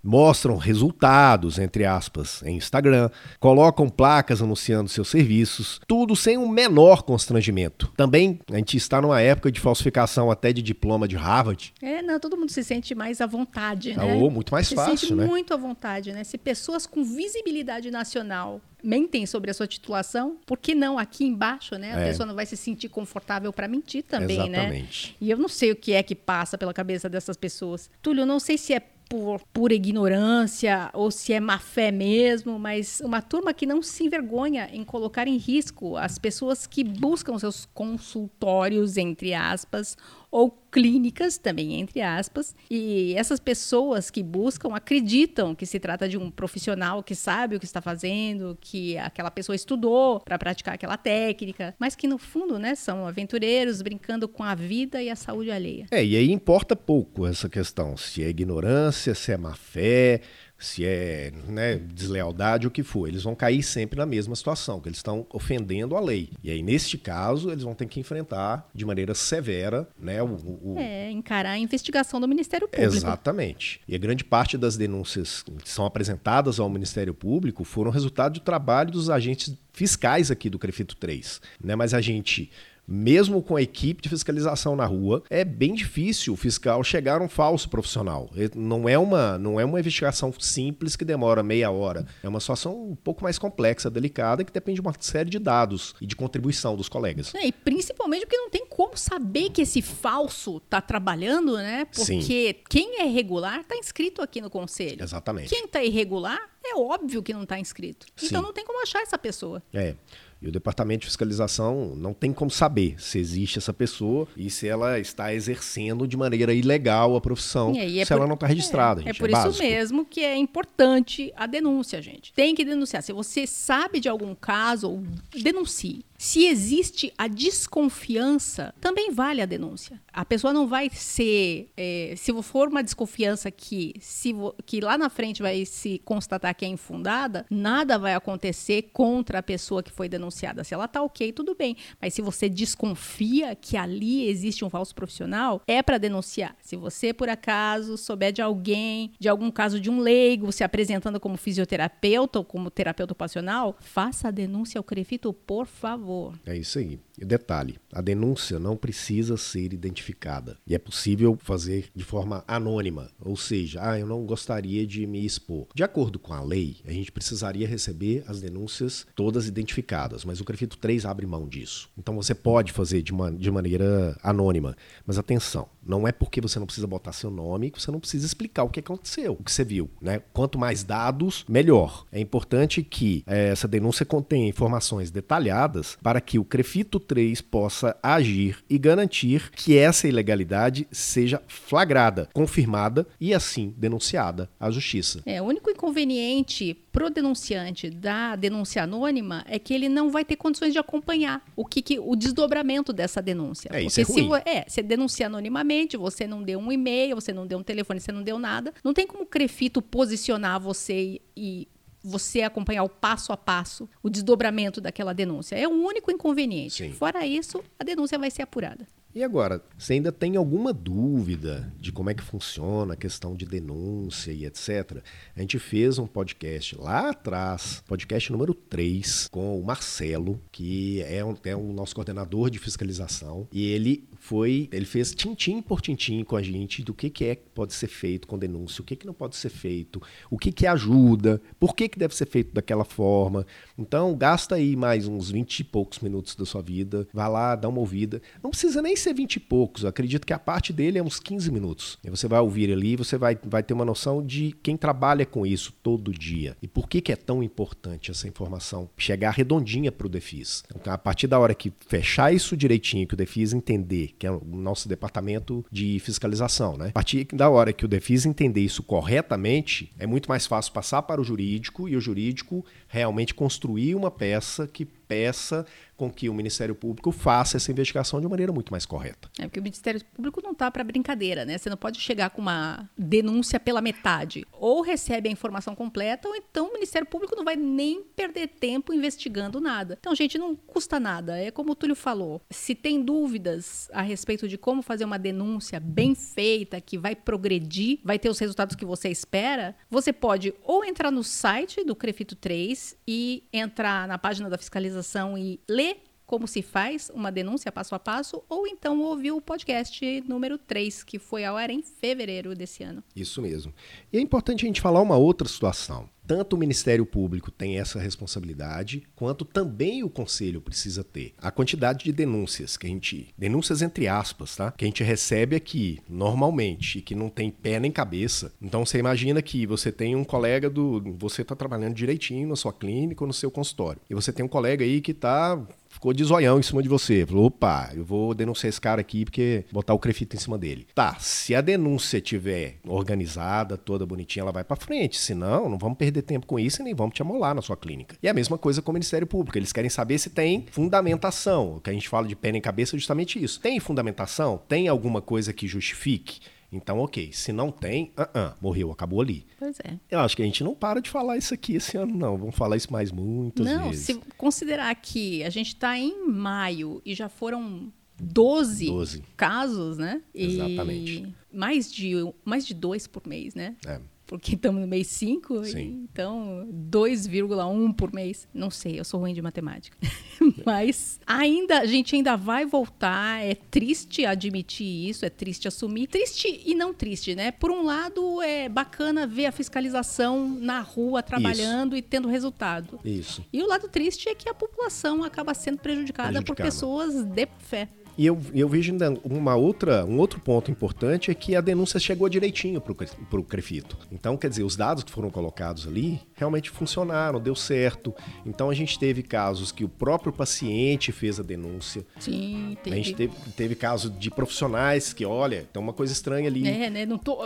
mostram 0.02 0.56
resultados, 0.56 1.58
entre 1.58 1.84
aspas, 1.84 2.42
em 2.42 2.56
Instagram, 2.56 3.10
colocam 3.38 3.88
placas 3.88 4.40
anunciando 4.40 4.88
seus 4.88 5.08
serviços, 5.08 5.80
tudo 5.86 6.14
sem 6.14 6.36
o 6.38 6.42
um 6.42 6.48
menor 6.48 7.02
constrangimento. 7.02 7.92
Também 7.96 8.40
a 8.50 8.56
gente 8.56 8.76
está 8.76 9.00
numa 9.00 9.20
época 9.20 9.50
de 9.50 9.60
falsificação 9.60 10.30
até 10.30 10.52
de 10.52 10.62
diploma 10.62 11.06
de 11.08 11.16
Harvard. 11.16 11.72
É, 11.82 12.02
não, 12.02 12.18
todo 12.18 12.36
mundo 12.36 12.50
se 12.50 12.62
sente 12.62 12.94
mais 12.94 13.20
à 13.20 13.26
vontade, 13.26 13.96
né? 13.96 14.14
Ou 14.14 14.30
muito 14.30 14.52
mais 14.52 14.68
se 14.68 14.74
fácil, 14.74 14.98
sente 14.98 15.14
né? 15.14 15.26
muito 15.26 15.52
à 15.52 15.56
vontade, 15.56 16.12
né? 16.12 16.24
Se 16.24 16.38
pessoas 16.38 16.86
com 16.86 17.04
visibilidade 17.04 17.90
nacional 17.90 18.60
mentem 18.82 19.26
sobre 19.26 19.50
a 19.50 19.54
sua 19.54 19.66
titulação, 19.66 20.36
por 20.46 20.58
que 20.58 20.74
não 20.74 20.98
aqui 20.98 21.24
embaixo, 21.24 21.76
né? 21.76 21.94
A 21.94 22.00
É. 22.00 22.04
pessoa 22.08 22.26
não 22.26 22.34
vai 22.34 22.46
se 22.46 22.56
sentir 22.56 22.88
confortável 22.88 23.52
para 23.52 23.66
mentir 23.66 24.04
também, 24.04 24.48
né? 24.48 24.58
Exatamente. 24.58 25.16
E 25.20 25.30
eu 25.30 25.36
não 25.36 25.48
sei 25.48 25.72
o 25.72 25.76
que 25.76 25.92
é 25.92 26.02
que 26.02 26.14
passa 26.14 26.56
pela 26.56 26.72
cabeça 26.72 27.08
dessas 27.08 27.36
pessoas. 27.36 27.90
Túlio, 28.00 28.22
eu 28.22 28.26
não 28.26 28.38
sei 28.38 28.56
se 28.56 28.72
é 28.72 28.80
por 29.08 29.40
pura 29.52 29.74
ignorância 29.74 30.90
ou 30.92 31.10
se 31.10 31.32
é 31.32 31.40
má 31.40 31.58
fé 31.58 31.90
mesmo, 31.90 32.58
mas 32.58 33.00
uma 33.04 33.22
turma 33.22 33.54
que 33.54 33.66
não 33.66 33.82
se 33.82 34.04
envergonha 34.04 34.68
em 34.72 34.84
colocar 34.84 35.26
em 35.26 35.36
risco 35.36 35.96
as 35.96 36.18
pessoas 36.18 36.66
que 36.66 36.84
buscam 36.84 37.38
seus 37.38 37.66
consultórios, 37.72 38.96
entre 38.96 39.32
aspas, 39.34 39.96
ou 40.30 40.50
clínicas, 40.70 41.38
também 41.38 41.80
entre 41.80 42.00
aspas, 42.00 42.54
e 42.70 43.14
essas 43.16 43.40
pessoas 43.40 44.10
que 44.10 44.22
buscam 44.22 44.74
acreditam 44.74 45.54
que 45.54 45.64
se 45.64 45.80
trata 45.80 46.08
de 46.08 46.18
um 46.18 46.30
profissional 46.30 47.02
que 47.02 47.14
sabe 47.14 47.56
o 47.56 47.60
que 47.60 47.64
está 47.64 47.80
fazendo, 47.80 48.56
que 48.60 48.98
aquela 48.98 49.30
pessoa 49.30 49.56
estudou 49.56 50.20
para 50.20 50.38
praticar 50.38 50.74
aquela 50.74 50.96
técnica, 50.96 51.74
mas 51.78 51.96
que 51.96 52.06
no 52.06 52.18
fundo, 52.18 52.58
né, 52.58 52.74
são 52.74 53.06
aventureiros 53.06 53.80
brincando 53.80 54.28
com 54.28 54.42
a 54.42 54.54
vida 54.54 55.02
e 55.02 55.08
a 55.08 55.16
saúde 55.16 55.50
alheia. 55.50 55.86
É, 55.90 56.04
e 56.04 56.16
aí 56.16 56.30
importa 56.30 56.76
pouco 56.76 57.26
essa 57.26 57.48
questão, 57.48 57.96
se 57.96 58.22
é 58.22 58.28
ignorância, 58.28 59.14
se 59.14 59.32
é 59.32 59.36
má 59.36 59.54
fé, 59.54 60.20
se 60.58 60.84
é 60.84 61.32
né, 61.46 61.76
deslealdade, 61.76 62.66
o 62.66 62.70
que 62.70 62.82
for. 62.82 63.06
Eles 63.06 63.22
vão 63.22 63.34
cair 63.34 63.62
sempre 63.62 63.96
na 63.98 64.04
mesma 64.04 64.34
situação, 64.34 64.80
que 64.80 64.88
eles 64.88 64.98
estão 64.98 65.24
ofendendo 65.32 65.94
a 65.96 66.00
lei. 66.00 66.30
E 66.42 66.50
aí, 66.50 66.62
neste 66.62 66.98
caso, 66.98 67.50
eles 67.50 67.62
vão 67.62 67.74
ter 67.74 67.86
que 67.86 68.00
enfrentar 68.00 68.68
de 68.74 68.84
maneira 68.84 69.14
severa 69.14 69.88
né, 69.98 70.20
o, 70.22 70.26
o- 70.26 70.74
É, 70.76 71.10
encarar 71.10 71.50
a 71.52 71.58
investigação 71.58 72.20
do 72.20 72.26
Ministério 72.26 72.66
Público. 72.66 72.92
Exatamente. 72.94 73.80
E 73.86 73.94
a 73.94 73.98
grande 73.98 74.24
parte 74.24 74.58
das 74.58 74.76
denúncias 74.76 75.44
que 75.62 75.70
são 75.70 75.86
apresentadas 75.86 76.58
ao 76.58 76.68
Ministério 76.68 77.14
Público 77.14 77.62
foram 77.64 77.90
resultado 77.90 78.34
do 78.34 78.40
trabalho 78.40 78.90
dos 78.90 79.08
agentes 79.10 79.54
fiscais 79.72 80.30
aqui 80.30 80.50
do 80.50 80.58
Crefito 80.58 80.96
3. 80.96 81.40
Né? 81.62 81.76
Mas 81.76 81.94
a 81.94 82.00
gente, 82.00 82.50
mesmo 82.88 83.42
com 83.42 83.54
a 83.54 83.62
equipe 83.62 84.00
de 84.00 84.08
fiscalização 84.08 84.74
na 84.74 84.86
rua, 84.86 85.22
é 85.28 85.44
bem 85.44 85.74
difícil 85.74 86.32
o 86.32 86.36
fiscal 86.36 86.82
chegar 86.82 87.20
a 87.20 87.24
um 87.24 87.28
falso 87.28 87.68
profissional. 87.68 88.30
Não 88.56 88.88
é 88.88 88.98
uma, 88.98 89.36
não 89.36 89.60
é 89.60 89.64
uma 89.64 89.78
investigação 89.78 90.32
simples 90.38 90.96
que 90.96 91.04
demora 91.04 91.42
meia 91.42 91.70
hora. 91.70 92.06
É 92.22 92.28
uma 92.28 92.40
situação 92.40 92.90
um 92.90 92.96
pouco 92.96 93.22
mais 93.22 93.38
complexa, 93.38 93.90
delicada, 93.90 94.42
que 94.42 94.52
depende 94.52 94.76
de 94.76 94.80
uma 94.80 94.94
série 94.98 95.28
de 95.28 95.38
dados 95.38 95.94
e 96.00 96.06
de 96.06 96.16
contribuição 96.16 96.76
dos 96.76 96.88
colegas. 96.88 97.34
É, 97.34 97.46
e 97.46 97.52
principalmente 97.52 98.24
porque 98.24 98.38
não 98.38 98.48
tem 98.48 98.66
como 98.66 98.96
saber 98.96 99.50
que 99.50 99.62
esse 99.62 99.82
falso 99.82 100.60
tá 100.60 100.80
trabalhando, 100.80 101.56
né? 101.56 101.86
Sim. 101.92 102.18
Porque 102.18 102.56
quem 102.70 103.02
é 103.02 103.04
regular 103.04 103.64
tá 103.64 103.76
inscrito 103.76 104.22
aqui 104.22 104.40
no 104.40 104.48
conselho. 104.48 105.02
Exatamente. 105.02 105.50
Quem 105.50 105.66
tá 105.66 105.82
irregular 105.84 106.38
é 106.64 106.76
óbvio 106.76 107.22
que 107.22 107.32
não 107.32 107.44
tá 107.44 107.58
inscrito. 107.58 108.06
Então 108.16 108.40
Sim. 108.40 108.46
não 108.46 108.52
tem 108.52 108.64
como 108.64 108.82
achar 108.82 109.02
essa 109.02 109.18
pessoa. 109.18 109.62
É. 109.72 109.94
E 110.40 110.46
o 110.46 110.52
departamento 110.52 111.00
de 111.00 111.06
fiscalização 111.06 111.94
não 111.96 112.14
tem 112.14 112.32
como 112.32 112.48
saber 112.50 112.94
se 112.98 113.18
existe 113.18 113.58
essa 113.58 113.72
pessoa 113.74 114.28
e 114.36 114.48
se 114.48 114.68
ela 114.68 114.98
está 115.00 115.34
exercendo 115.34 116.06
de 116.06 116.16
maneira 116.16 116.54
ilegal 116.54 117.16
a 117.16 117.20
profissão, 117.20 117.72
é 117.76 117.88
se 118.04 118.06
por- 118.06 118.14
ela 118.18 118.26
não 118.28 118.34
está 118.34 118.46
registrada. 118.46 119.00
É, 119.00 119.04
gente, 119.06 119.16
é 119.16 119.18
por 119.18 119.28
isso 119.28 119.42
básico. 119.42 119.64
mesmo 119.64 120.04
que 120.04 120.20
é 120.20 120.36
importante 120.36 121.32
a 121.36 121.46
denúncia, 121.46 122.00
gente. 122.00 122.32
Tem 122.32 122.54
que 122.54 122.64
denunciar. 122.64 123.02
Se 123.02 123.12
você 123.12 123.46
sabe 123.48 123.98
de 123.98 124.08
algum 124.08 124.32
caso, 124.34 125.02
denuncie. 125.42 126.04
Se 126.20 126.46
existe 126.46 127.12
a 127.16 127.28
desconfiança, 127.28 128.74
também 128.80 129.12
vale 129.12 129.40
a 129.40 129.46
denúncia. 129.46 130.00
A 130.12 130.24
pessoa 130.24 130.52
não 130.52 130.66
vai 130.66 130.90
ser. 130.90 131.70
é, 131.76 132.14
se 132.16 132.32
for 132.42 132.68
uma 132.68 132.82
desconfiança 132.82 133.52
que, 133.52 133.94
se, 134.00 134.34
que 134.66 134.80
lá 134.80 134.98
na 134.98 135.08
frente 135.08 135.40
vai 135.40 135.64
se 135.64 136.00
constatar 136.04 136.56
que 136.56 136.64
é 136.64 136.68
infundada, 136.68 137.46
nada 137.48 137.96
vai 137.96 138.14
acontecer 138.14 138.90
contra 138.92 139.38
a 139.38 139.42
pessoa 139.42 139.80
que 139.80 139.92
foi 139.92 140.08
denunciada. 140.08 140.64
Se 140.64 140.74
ela 140.74 140.88
tá 140.88 141.00
ok, 141.02 141.32
tudo 141.32 141.54
bem. 141.54 141.76
Mas 142.02 142.14
se 142.14 142.20
você 142.20 142.48
desconfia 142.48 143.54
que 143.54 143.76
ali 143.76 144.28
existe 144.28 144.64
um 144.64 144.70
falso 144.70 144.96
profissional, 144.96 145.62
é 145.68 145.80
para 145.84 145.98
denunciar. 145.98 146.56
Se 146.60 146.74
você, 146.74 147.12
por 147.12 147.28
acaso, 147.28 147.96
souber 147.96 148.32
de 148.32 148.42
alguém, 148.42 149.12
de 149.20 149.28
algum 149.28 149.52
caso 149.52 149.78
de 149.78 149.88
um 149.88 150.00
leigo 150.00 150.50
se 150.50 150.64
apresentando 150.64 151.20
como 151.20 151.36
fisioterapeuta 151.36 152.40
ou 152.40 152.44
como 152.44 152.72
terapeuta 152.72 153.12
ocupacional, 153.12 153.76
faça 153.78 154.26
a 154.28 154.32
denúncia 154.32 154.80
ao 154.80 154.84
Crefito, 154.84 155.32
por 155.32 155.68
favor. 155.68 156.07
É 156.46 156.56
isso 156.56 156.78
aí. 156.78 156.98
E 157.20 157.24
detalhe: 157.24 157.76
a 157.92 158.00
denúncia 158.00 158.58
não 158.58 158.76
precisa 158.76 159.36
ser 159.36 159.72
identificada. 159.72 160.56
E 160.66 160.74
é 160.74 160.78
possível 160.78 161.38
fazer 161.42 161.86
de 161.94 162.04
forma 162.04 162.44
anônima. 162.46 163.10
Ou 163.20 163.36
seja, 163.36 163.80
ah, 163.82 163.98
eu 163.98 164.06
não 164.06 164.24
gostaria 164.24 164.86
de 164.86 165.06
me 165.06 165.24
expor. 165.24 165.66
De 165.74 165.82
acordo 165.82 166.18
com 166.18 166.32
a 166.32 166.42
lei, 166.42 166.76
a 166.86 166.92
gente 166.92 167.10
precisaria 167.12 167.66
receber 167.66 168.24
as 168.26 168.40
denúncias 168.40 169.06
todas 169.14 169.46
identificadas. 169.46 170.24
Mas 170.24 170.40
o 170.40 170.44
Crefito 170.44 170.76
3 170.78 171.04
abre 171.04 171.26
mão 171.26 171.48
disso. 171.48 171.88
Então 171.98 172.14
você 172.16 172.34
pode 172.34 172.72
fazer 172.72 173.02
de, 173.02 173.12
ma- 173.12 173.30
de 173.30 173.50
maneira 173.50 174.16
anônima. 174.22 174.76
Mas 175.06 175.18
atenção, 175.18 175.68
não 175.84 176.06
é 176.06 176.12
porque 176.12 176.40
você 176.40 176.58
não 176.58 176.66
precisa 176.66 176.86
botar 176.86 177.12
seu 177.12 177.30
nome 177.30 177.70
que 177.70 177.80
você 177.80 177.90
não 177.90 178.00
precisa 178.00 178.26
explicar 178.26 178.64
o 178.64 178.68
que 178.70 178.80
aconteceu, 178.80 179.32
o 179.32 179.42
que 179.42 179.50
você 179.52 179.64
viu. 179.64 179.90
Né? 180.00 180.20
Quanto 180.32 180.58
mais 180.58 180.82
dados, 180.84 181.44
melhor. 181.48 182.06
É 182.12 182.20
importante 182.20 182.82
que 182.82 183.22
eh, 183.26 183.48
essa 183.48 183.66
denúncia 183.66 184.04
contenha 184.06 184.48
informações 184.48 185.10
detalhadas 185.10 185.96
para 186.02 186.20
que 186.20 186.38
o 186.38 186.44
Crefito 186.44 187.00
3 187.08 187.40
possa 187.40 187.96
agir 188.02 188.58
e 188.68 188.78
garantir 188.78 189.50
que 189.50 189.76
essa 189.76 190.06
ilegalidade 190.06 190.86
seja 190.92 191.42
flagrada, 191.48 192.28
confirmada 192.32 193.06
e 193.20 193.32
assim 193.34 193.74
denunciada 193.76 194.48
à 194.60 194.70
justiça. 194.70 195.22
É, 195.26 195.40
o 195.42 195.46
único 195.46 195.70
inconveniente 195.70 196.74
pro 196.92 197.10
denunciante 197.10 197.88
da 197.90 198.36
denúncia 198.36 198.82
anônima 198.82 199.44
é 199.48 199.58
que 199.58 199.72
ele 199.72 199.88
não 199.88 200.10
vai 200.10 200.24
ter 200.24 200.36
condições 200.36 200.72
de 200.72 200.78
acompanhar 200.78 201.42
o 201.56 201.64
que, 201.64 201.80
que- 201.80 201.98
o 201.98 202.14
desdobramento 202.14 202.92
dessa 202.92 203.22
denúncia. 203.22 203.70
É, 203.72 203.82
isso 203.82 204.00
é 204.00 204.04
Porque 204.04 204.20
se 204.20 204.20
ruim. 204.26 204.28
vo- 204.28 204.42
é, 204.48 204.64
você 204.68 204.82
denuncia 204.82 205.26
anonimamente, 205.26 205.96
você 205.96 206.26
não 206.26 206.42
deu 206.42 206.58
um 206.58 206.70
e-mail, 206.70 207.14
você 207.14 207.32
não 207.32 207.46
deu 207.46 207.58
um 207.58 207.62
telefone, 207.62 208.00
você 208.00 208.12
não 208.12 208.22
deu 208.22 208.38
nada, 208.38 208.72
não 208.84 208.92
tem 208.92 209.06
como 209.06 209.22
o 209.22 209.26
Crefito 209.26 209.80
posicionar 209.80 210.60
você 210.60 210.94
e, 210.98 211.22
e 211.36 211.68
você 212.02 212.42
acompanhar 212.42 212.84
o 212.84 212.88
passo 212.88 213.32
a 213.32 213.36
passo 213.36 213.88
o 214.02 214.10
desdobramento 214.10 214.80
daquela 214.80 215.12
denúncia. 215.12 215.56
É 215.56 215.66
o 215.66 215.72
único 215.72 216.10
inconveniente. 216.10 216.84
Sim. 216.84 216.92
Fora 216.92 217.26
isso, 217.26 217.62
a 217.78 217.84
denúncia 217.84 218.18
vai 218.18 218.30
ser 218.30 218.42
apurada. 218.42 218.86
E 219.14 219.24
agora, 219.24 219.62
você 219.76 219.94
ainda 219.94 220.12
tem 220.12 220.36
alguma 220.36 220.72
dúvida 220.72 221.72
de 221.80 221.90
como 221.90 222.10
é 222.10 222.14
que 222.14 222.22
funciona 222.22 222.92
a 222.92 222.96
questão 222.96 223.34
de 223.34 223.46
denúncia 223.46 224.30
e 224.30 224.44
etc? 224.44 225.02
A 225.34 225.40
gente 225.40 225.58
fez 225.58 225.98
um 225.98 226.06
podcast 226.06 226.76
lá 226.76 227.10
atrás, 227.10 227.82
podcast 227.86 228.30
número 228.30 228.52
3, 228.52 229.26
com 229.28 229.58
o 229.58 229.64
Marcelo, 229.64 230.40
que 230.52 231.02
é, 231.02 231.24
um, 231.24 231.34
é 231.42 231.56
o 231.56 231.72
nosso 231.72 231.94
coordenador 231.94 232.50
de 232.50 232.58
fiscalização, 232.58 233.48
e 233.50 233.64
ele 233.72 234.07
foi, 234.28 234.68
ele 234.70 234.84
fez 234.84 235.14
tintim 235.14 235.62
por 235.62 235.80
tintim 235.80 236.22
com 236.22 236.36
a 236.36 236.42
gente 236.42 236.82
do 236.82 236.92
que, 236.92 237.08
que 237.08 237.24
é 237.24 237.34
que 237.34 237.48
pode 237.54 237.72
ser 237.72 237.88
feito 237.88 238.28
com 238.28 238.38
denúncia, 238.38 238.82
o 238.82 238.84
que, 238.84 238.94
que 238.94 239.06
não 239.06 239.14
pode 239.14 239.36
ser 239.36 239.48
feito, 239.48 240.02
o 240.30 240.36
que, 240.36 240.52
que 240.52 240.66
ajuda, 240.66 241.40
por 241.58 241.74
que, 241.74 241.88
que 241.88 241.98
deve 241.98 242.14
ser 242.14 242.26
feito 242.26 242.52
daquela 242.52 242.84
forma. 242.84 243.46
Então, 243.78 244.14
gasta 244.14 244.56
aí 244.56 244.76
mais 244.76 245.08
uns 245.08 245.30
20 245.30 245.60
e 245.60 245.64
poucos 245.64 246.00
minutos 246.00 246.36
da 246.36 246.44
sua 246.44 246.60
vida, 246.60 247.08
vai 247.10 247.26
lá, 247.26 247.56
dá 247.56 247.70
uma 247.70 247.78
ouvida. 247.78 248.20
Não 248.42 248.50
precisa 248.50 248.82
nem 248.82 248.94
ser 248.94 249.14
20 249.14 249.36
e 249.36 249.40
poucos, 249.40 249.86
acredito 249.86 250.26
que 250.26 250.34
a 250.34 250.38
parte 250.38 250.74
dele 250.74 250.98
é 250.98 251.02
uns 251.02 251.18
15 251.18 251.50
minutos. 251.50 251.98
E 252.04 252.10
você 252.10 252.28
vai 252.28 252.40
ouvir 252.40 252.70
ali, 252.70 252.96
você 252.96 253.16
vai, 253.16 253.38
vai 253.42 253.62
ter 253.62 253.72
uma 253.72 253.84
noção 253.84 254.22
de 254.22 254.54
quem 254.62 254.76
trabalha 254.76 255.24
com 255.24 255.46
isso 255.46 255.72
todo 255.82 256.12
dia 256.12 256.54
e 256.60 256.68
por 256.68 256.86
que, 256.86 257.00
que 257.00 257.12
é 257.12 257.16
tão 257.16 257.42
importante 257.42 258.10
essa 258.10 258.28
informação 258.28 258.90
chegar 258.98 259.30
redondinha 259.30 259.90
para 259.90 260.06
o 260.06 260.10
Defis. 260.10 260.64
Então, 260.76 260.92
a 260.92 260.98
partir 260.98 261.26
da 261.26 261.38
hora 261.38 261.54
que 261.54 261.72
fechar 261.86 262.30
isso 262.30 262.54
direitinho, 262.54 263.06
que 263.06 263.14
o 263.14 263.16
Defis 263.16 263.54
entender, 263.54 264.17
que 264.18 264.26
é 264.26 264.30
o 264.30 264.42
nosso 264.44 264.88
departamento 264.88 265.64
de 265.70 265.98
fiscalização, 266.00 266.76
né? 266.76 266.88
A 266.88 266.92
partir 266.92 267.26
da 267.32 267.48
hora 267.48 267.72
que 267.72 267.84
o 267.84 267.88
Defis 267.88 268.26
entender 268.26 268.60
isso 268.60 268.82
corretamente, 268.82 269.92
é 269.98 270.06
muito 270.06 270.28
mais 270.28 270.46
fácil 270.46 270.72
passar 270.72 271.02
para 271.02 271.20
o 271.20 271.24
jurídico 271.24 271.88
e 271.88 271.96
o 271.96 272.00
jurídico 272.00 272.64
realmente 272.88 273.34
construir 273.34 273.94
uma 273.94 274.10
peça 274.10 274.66
que 274.66 274.86
peça 275.08 275.66
com 275.96 276.08
que 276.08 276.28
o 276.28 276.34
Ministério 276.34 276.76
Público 276.76 277.10
faça 277.10 277.56
essa 277.56 277.72
investigação 277.72 278.20
de 278.20 278.28
maneira 278.28 278.52
muito 278.52 278.70
mais 278.70 278.86
correta. 278.86 279.28
É 279.36 279.42
porque 279.42 279.58
o 279.58 279.62
Ministério 279.62 280.00
Público 280.14 280.40
não 280.40 280.52
está 280.52 280.70
para 280.70 280.84
brincadeira, 280.84 281.44
né? 281.44 281.58
Você 281.58 281.68
não 281.68 281.76
pode 281.76 281.98
chegar 281.98 282.30
com 282.30 282.40
uma 282.40 282.88
denúncia 282.96 283.58
pela 283.58 283.82
metade. 283.82 284.46
Ou 284.52 284.80
recebe 284.80 285.28
a 285.28 285.32
informação 285.32 285.74
completa, 285.74 286.28
ou 286.28 286.36
então 286.36 286.68
o 286.68 286.72
Ministério 286.72 287.06
Público 287.06 287.34
não 287.34 287.44
vai 287.44 287.56
nem 287.56 288.04
perder 288.14 288.46
tempo 288.46 288.94
investigando 288.94 289.60
nada. 289.60 289.96
Então, 289.98 290.14
gente, 290.14 290.38
não 290.38 290.54
custa 290.54 291.00
nada. 291.00 291.36
É 291.36 291.50
como 291.50 291.72
o 291.72 291.74
Túlio 291.74 291.96
falou. 291.96 292.40
Se 292.48 292.76
tem 292.76 293.02
dúvidas 293.02 293.90
a 293.92 294.02
respeito 294.02 294.46
de 294.46 294.56
como 294.56 294.82
fazer 294.82 295.04
uma 295.04 295.18
denúncia 295.18 295.80
bem 295.80 296.14
feita, 296.14 296.80
que 296.80 296.96
vai 296.96 297.16
progredir, 297.16 297.98
vai 298.04 298.20
ter 298.20 298.28
os 298.28 298.38
resultados 298.38 298.76
que 298.76 298.84
você 298.84 299.08
espera, 299.08 299.74
você 299.90 300.12
pode 300.12 300.54
ou 300.62 300.84
entrar 300.84 301.10
no 301.10 301.24
site 301.24 301.82
do 301.82 301.96
Crefito 301.96 302.36
3 302.36 302.96
e 303.06 303.42
entrar 303.52 304.06
na 304.06 304.16
página 304.16 304.48
da 304.48 304.56
fiscalização 304.56 304.97
e 305.36 305.60
ler 305.68 306.02
como 306.28 306.46
se 306.46 306.60
faz 306.60 307.10
uma 307.14 307.32
denúncia 307.32 307.72
passo 307.72 307.94
a 307.94 307.98
passo, 307.98 308.44
ou 308.50 308.66
então 308.66 309.00
ouvir 309.00 309.32
o 309.32 309.40
podcast 309.40 310.20
número 310.28 310.58
3, 310.58 311.02
que 311.02 311.18
foi 311.18 311.42
ao 311.42 311.56
ar 311.56 311.70
em 311.70 311.82
fevereiro 311.82 312.54
desse 312.54 312.82
ano. 312.82 313.02
Isso 313.16 313.40
mesmo. 313.40 313.72
E 314.12 314.18
é 314.18 314.20
importante 314.20 314.64
a 314.64 314.68
gente 314.68 314.82
falar 314.82 315.00
uma 315.00 315.16
outra 315.16 315.48
situação. 315.48 316.08
Tanto 316.28 316.56
o 316.56 316.58
Ministério 316.58 317.06
Público 317.06 317.50
tem 317.50 317.78
essa 317.78 317.98
responsabilidade, 317.98 319.02
quanto 319.16 319.46
também 319.46 320.04
o 320.04 320.10
Conselho 320.10 320.60
precisa 320.60 321.02
ter. 321.02 321.32
A 321.40 321.50
quantidade 321.50 322.04
de 322.04 322.12
denúncias 322.12 322.76
que 322.76 322.86
a 322.86 322.90
gente. 322.90 323.28
Denúncias 323.36 323.80
entre 323.80 324.06
aspas, 324.06 324.54
tá? 324.54 324.70
Que 324.70 324.84
a 324.84 324.88
gente 324.88 325.02
recebe 325.02 325.56
aqui 325.56 326.00
normalmente, 326.06 327.00
que 327.00 327.14
não 327.14 327.30
tem 327.30 327.50
pé 327.50 327.80
nem 327.80 327.90
cabeça. 327.90 328.52
Então 328.60 328.84
você 328.84 328.98
imagina 328.98 329.40
que 329.40 329.64
você 329.64 329.90
tem 329.90 330.14
um 330.14 330.22
colega 330.22 330.68
do. 330.68 331.02
Você 331.18 331.40
está 331.40 331.56
trabalhando 331.56 331.94
direitinho 331.94 332.46
na 332.46 332.56
sua 332.56 332.74
clínica 332.74 333.24
ou 333.24 333.28
no 333.28 333.32
seu 333.32 333.50
consultório. 333.50 334.02
E 334.10 334.14
você 334.14 334.30
tem 334.30 334.44
um 334.44 334.48
colega 334.48 334.84
aí 334.84 335.00
que 335.00 335.12
está 335.12 335.58
ficou 335.88 336.12
de 336.12 336.22
zoião 336.22 336.58
em 336.58 336.62
cima 336.62 336.82
de 336.82 336.88
você. 336.88 337.26
Falou, 337.26 337.46
opa, 337.46 337.90
eu 337.94 338.04
vou 338.04 338.34
denunciar 338.34 338.68
esse 338.68 338.80
cara 338.80 339.00
aqui 339.00 339.24
porque 339.24 339.64
botar 339.72 339.94
o 339.94 339.98
crefito 339.98 340.36
em 340.36 340.38
cima 340.38 340.56
dele. 340.56 340.86
Tá, 340.94 341.16
se 341.18 341.54
a 341.54 341.60
denúncia 341.60 342.20
tiver 342.20 342.76
organizada, 342.86 343.76
toda 343.76 344.06
bonitinha, 344.06 344.42
ela 344.42 344.52
vai 344.52 344.64
para 344.64 344.76
frente. 344.76 345.18
Se 345.18 345.34
não, 345.34 345.68
não 345.68 345.78
vamos 345.78 345.98
perder 345.98 346.17
tempo 346.22 346.46
com 346.46 346.58
isso 346.58 346.82
e 346.82 346.84
nem 346.84 346.94
vamos 346.94 347.14
te 347.14 347.22
amolar 347.22 347.54
na 347.54 347.62
sua 347.62 347.76
clínica. 347.76 348.16
E 348.22 348.28
a 348.28 348.34
mesma 348.34 348.58
coisa 348.58 348.82
com 348.82 348.90
o 348.90 348.94
Ministério 348.94 349.26
Público. 349.26 349.58
Eles 349.58 349.72
querem 349.72 349.90
saber 349.90 350.18
se 350.18 350.30
tem 350.30 350.66
fundamentação. 350.70 351.76
O 351.76 351.80
que 351.80 351.90
a 351.90 351.92
gente 351.92 352.08
fala 352.08 352.26
de 352.26 352.36
pena 352.36 352.58
em 352.58 352.60
cabeça 352.60 352.96
é 352.96 352.98
justamente 352.98 353.42
isso. 353.42 353.60
Tem 353.60 353.78
fundamentação? 353.80 354.60
Tem 354.68 354.88
alguma 354.88 355.20
coisa 355.20 355.52
que 355.52 355.66
justifique? 355.66 356.40
Então, 356.70 356.98
ok. 356.98 357.30
Se 357.32 357.52
não 357.52 357.70
tem, 357.70 358.12
uh 358.18 358.22
-uh, 358.22 358.54
morreu, 358.60 358.90
acabou 358.90 359.20
ali. 359.20 359.46
Pois 359.58 359.78
é. 359.80 359.98
Eu 360.10 360.20
acho 360.20 360.36
que 360.36 360.42
a 360.42 360.44
gente 360.44 360.62
não 360.62 360.74
para 360.74 361.00
de 361.00 361.08
falar 361.08 361.36
isso 361.36 361.54
aqui 361.54 361.76
esse 361.76 361.96
ano, 361.96 362.14
não. 362.14 362.36
Vamos 362.36 362.54
falar 362.54 362.76
isso 362.76 362.92
mais 362.92 363.10
muitas 363.10 363.66
não, 363.66 363.90
vezes. 363.90 364.04
se 364.04 364.14
considerar 364.36 364.94
que 364.96 365.42
a 365.42 365.50
gente 365.50 365.68
está 365.68 365.98
em 365.98 366.28
maio 366.28 367.00
e 367.04 367.14
já 367.14 367.28
foram 367.28 367.90
12, 368.20 368.86
12. 368.86 369.22
casos, 369.36 369.96
né? 369.96 370.22
Exatamente. 370.34 371.34
E 371.52 371.56
mais 371.56 371.90
de, 371.90 372.14
mais 372.44 372.66
de 372.66 372.74
dois 372.74 373.06
por 373.06 373.26
mês, 373.26 373.54
né? 373.54 373.74
É. 373.86 374.00
Porque 374.28 374.56
estamos 374.56 374.78
no 374.82 374.86
mês 374.86 375.06
5, 375.06 375.64
Sim. 375.64 376.06
então 376.12 376.68
2,1 376.90 377.94
por 377.94 378.12
mês. 378.12 378.46
Não 378.52 378.70
sei, 378.70 379.00
eu 379.00 379.04
sou 379.04 379.18
ruim 379.18 379.32
de 379.32 379.40
matemática. 379.40 379.96
Mas 380.66 381.18
ainda, 381.26 381.80
a 381.80 381.86
gente 381.86 382.14
ainda 382.14 382.36
vai 382.36 382.66
voltar. 382.66 383.42
É 383.42 383.54
triste 383.54 384.26
admitir 384.26 385.08
isso, 385.08 385.24
é 385.24 385.30
triste 385.30 385.66
assumir. 385.66 386.08
Triste 386.08 386.62
e 386.66 386.74
não 386.74 386.92
triste, 386.92 387.34
né? 387.34 387.50
Por 387.50 387.70
um 387.70 387.82
lado, 387.82 388.42
é 388.42 388.68
bacana 388.68 389.26
ver 389.26 389.46
a 389.46 389.52
fiscalização 389.52 390.46
na 390.46 390.80
rua 390.80 391.22
trabalhando 391.22 391.96
e 391.96 392.02
tendo 392.02 392.28
resultado. 392.28 393.00
Isso. 393.02 393.42
E 393.50 393.62
o 393.62 393.66
lado 393.66 393.88
triste 393.88 394.28
é 394.28 394.34
que 394.34 394.46
a 394.46 394.54
população 394.54 395.24
acaba 395.24 395.54
sendo 395.54 395.78
prejudicada, 395.78 396.42
por 396.42 396.54
Prejudicada. 396.54 396.68
pessoas 396.68 397.24
de 397.24 397.48
fé. 397.60 397.88
E 398.18 398.26
eu, 398.26 398.36
eu 398.52 398.68
vejo 398.68 398.90
ainda 398.90 399.16
uma 399.22 399.54
outra, 399.54 400.04
um 400.04 400.18
outro 400.18 400.40
ponto 400.40 400.72
importante 400.72 401.30
é 401.30 401.34
que 401.34 401.54
a 401.54 401.60
denúncia 401.60 402.00
chegou 402.00 402.28
direitinho 402.28 402.80
para 402.80 403.38
o 403.40 403.44
Crefito. 403.44 403.96
Então, 404.10 404.36
quer 404.36 404.50
dizer, 404.50 404.64
os 404.64 404.74
dados 404.74 405.04
que 405.04 405.12
foram 405.12 405.30
colocados 405.30 405.86
ali 405.86 406.20
realmente 406.34 406.68
funcionaram, 406.68 407.40
deu 407.40 407.54
certo. 407.54 408.12
Então, 408.44 408.70
a 408.70 408.74
gente 408.74 408.98
teve 408.98 409.22
casos 409.22 409.70
que 409.70 409.84
o 409.84 409.88
próprio 409.88 410.32
paciente 410.32 411.12
fez 411.12 411.38
a 411.38 411.44
denúncia. 411.44 412.04
Sim, 412.18 412.76
A 412.84 412.90
gente 412.90 413.14
teve, 413.14 413.32
teve 413.56 413.74
casos 413.76 414.12
de 414.18 414.30
profissionais 414.32 415.12
que, 415.12 415.24
olha, 415.24 415.68
tem 415.72 415.80
uma 415.80 415.92
coisa 415.92 416.12
estranha 416.12 416.48
ali. 416.48 416.66
É, 416.66 416.90
né? 416.90 417.06
Não 417.06 417.18
tô. 417.18 417.38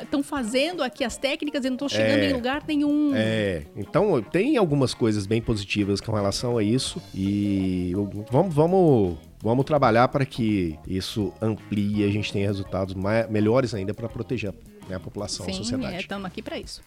Estão 0.00 0.22
fazendo 0.22 0.82
aqui 0.82 1.04
as 1.04 1.18
técnicas 1.18 1.62
e 1.66 1.68
não 1.68 1.74
estão 1.74 1.88
chegando 1.88 2.20
É. 2.20 2.30
em 2.30 2.32
lugar 2.32 2.64
nenhum. 2.66 3.12
É, 3.14 3.64
então 3.76 4.22
tem 4.22 4.56
algumas 4.56 4.94
coisas 4.94 5.26
bem 5.26 5.42
positivas 5.42 6.00
com 6.00 6.12
relação 6.12 6.56
a 6.56 6.62
isso 6.62 7.02
e 7.14 7.92
vamos, 8.30 8.54
vamos, 8.54 9.18
vamos 9.44 9.66
trabalhar 9.66 10.08
para 10.08 10.24
que 10.24 10.78
isso 10.86 11.30
amplie 11.40 12.00
e 12.00 12.04
a 12.04 12.10
gente 12.10 12.32
tenha 12.32 12.46
resultados 12.48 12.94
mai- 12.94 13.26
melhores 13.28 13.74
ainda 13.74 13.92
para 13.92 14.08
proteger 14.08 14.54
né, 14.88 14.96
a 14.96 15.00
população, 15.00 15.44
a 15.46 15.50
Sim, 15.52 15.58
sociedade. 15.58 15.96
estamos 15.98 16.24
aqui 16.24 16.40
para 16.40 16.58
isso. 16.58 16.82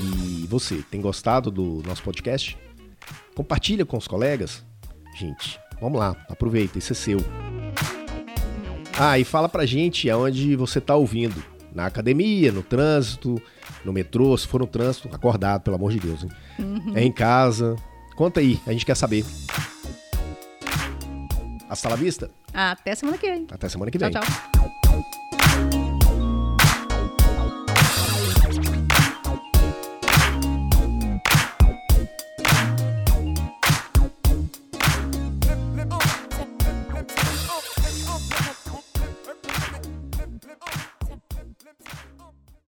E 0.03 0.45
você, 0.47 0.83
tem 0.91 1.01
gostado 1.01 1.49
do 1.49 1.81
nosso 1.85 2.03
podcast? 2.03 2.55
Compartilha 3.35 3.85
com 3.85 3.97
os 3.97 4.07
colegas? 4.07 4.63
Gente, 5.17 5.59
vamos 5.79 5.99
lá, 5.99 6.15
aproveita, 6.29 6.77
isso 6.77 6.93
é 6.93 6.95
seu. 6.95 7.19
Ah, 8.99 9.17
e 9.17 9.23
fala 9.23 9.47
pra 9.49 9.65
gente 9.65 10.09
aonde 10.09 10.55
você 10.55 10.79
tá 10.81 10.95
ouvindo. 10.95 11.43
Na 11.73 11.85
academia, 11.85 12.51
no 12.51 12.61
trânsito, 12.61 13.41
no 13.85 13.93
metrô, 13.93 14.37
se 14.37 14.45
for 14.47 14.59
no 14.59 14.67
trânsito, 14.67 15.09
acordado, 15.13 15.61
pelo 15.61 15.77
amor 15.77 15.91
de 15.93 15.99
Deus, 15.99 16.23
hein? 16.23 16.29
É 16.93 17.03
em 17.03 17.11
casa. 17.11 17.75
Conta 18.15 18.41
aí, 18.41 18.59
a 18.67 18.73
gente 18.73 18.85
quer 18.85 18.95
saber. 18.95 19.25
Hasta 21.69 21.87
la 21.87 21.95
vista. 21.95 22.29
Até 22.53 22.93
semana 22.93 23.17
que 23.17 23.29
vem. 23.31 23.47
Até 23.49 23.69
semana 23.69 23.89
que 23.89 23.97
Tchau, 23.97 24.11
vem. 24.11 24.21
tchau. 24.21 25.30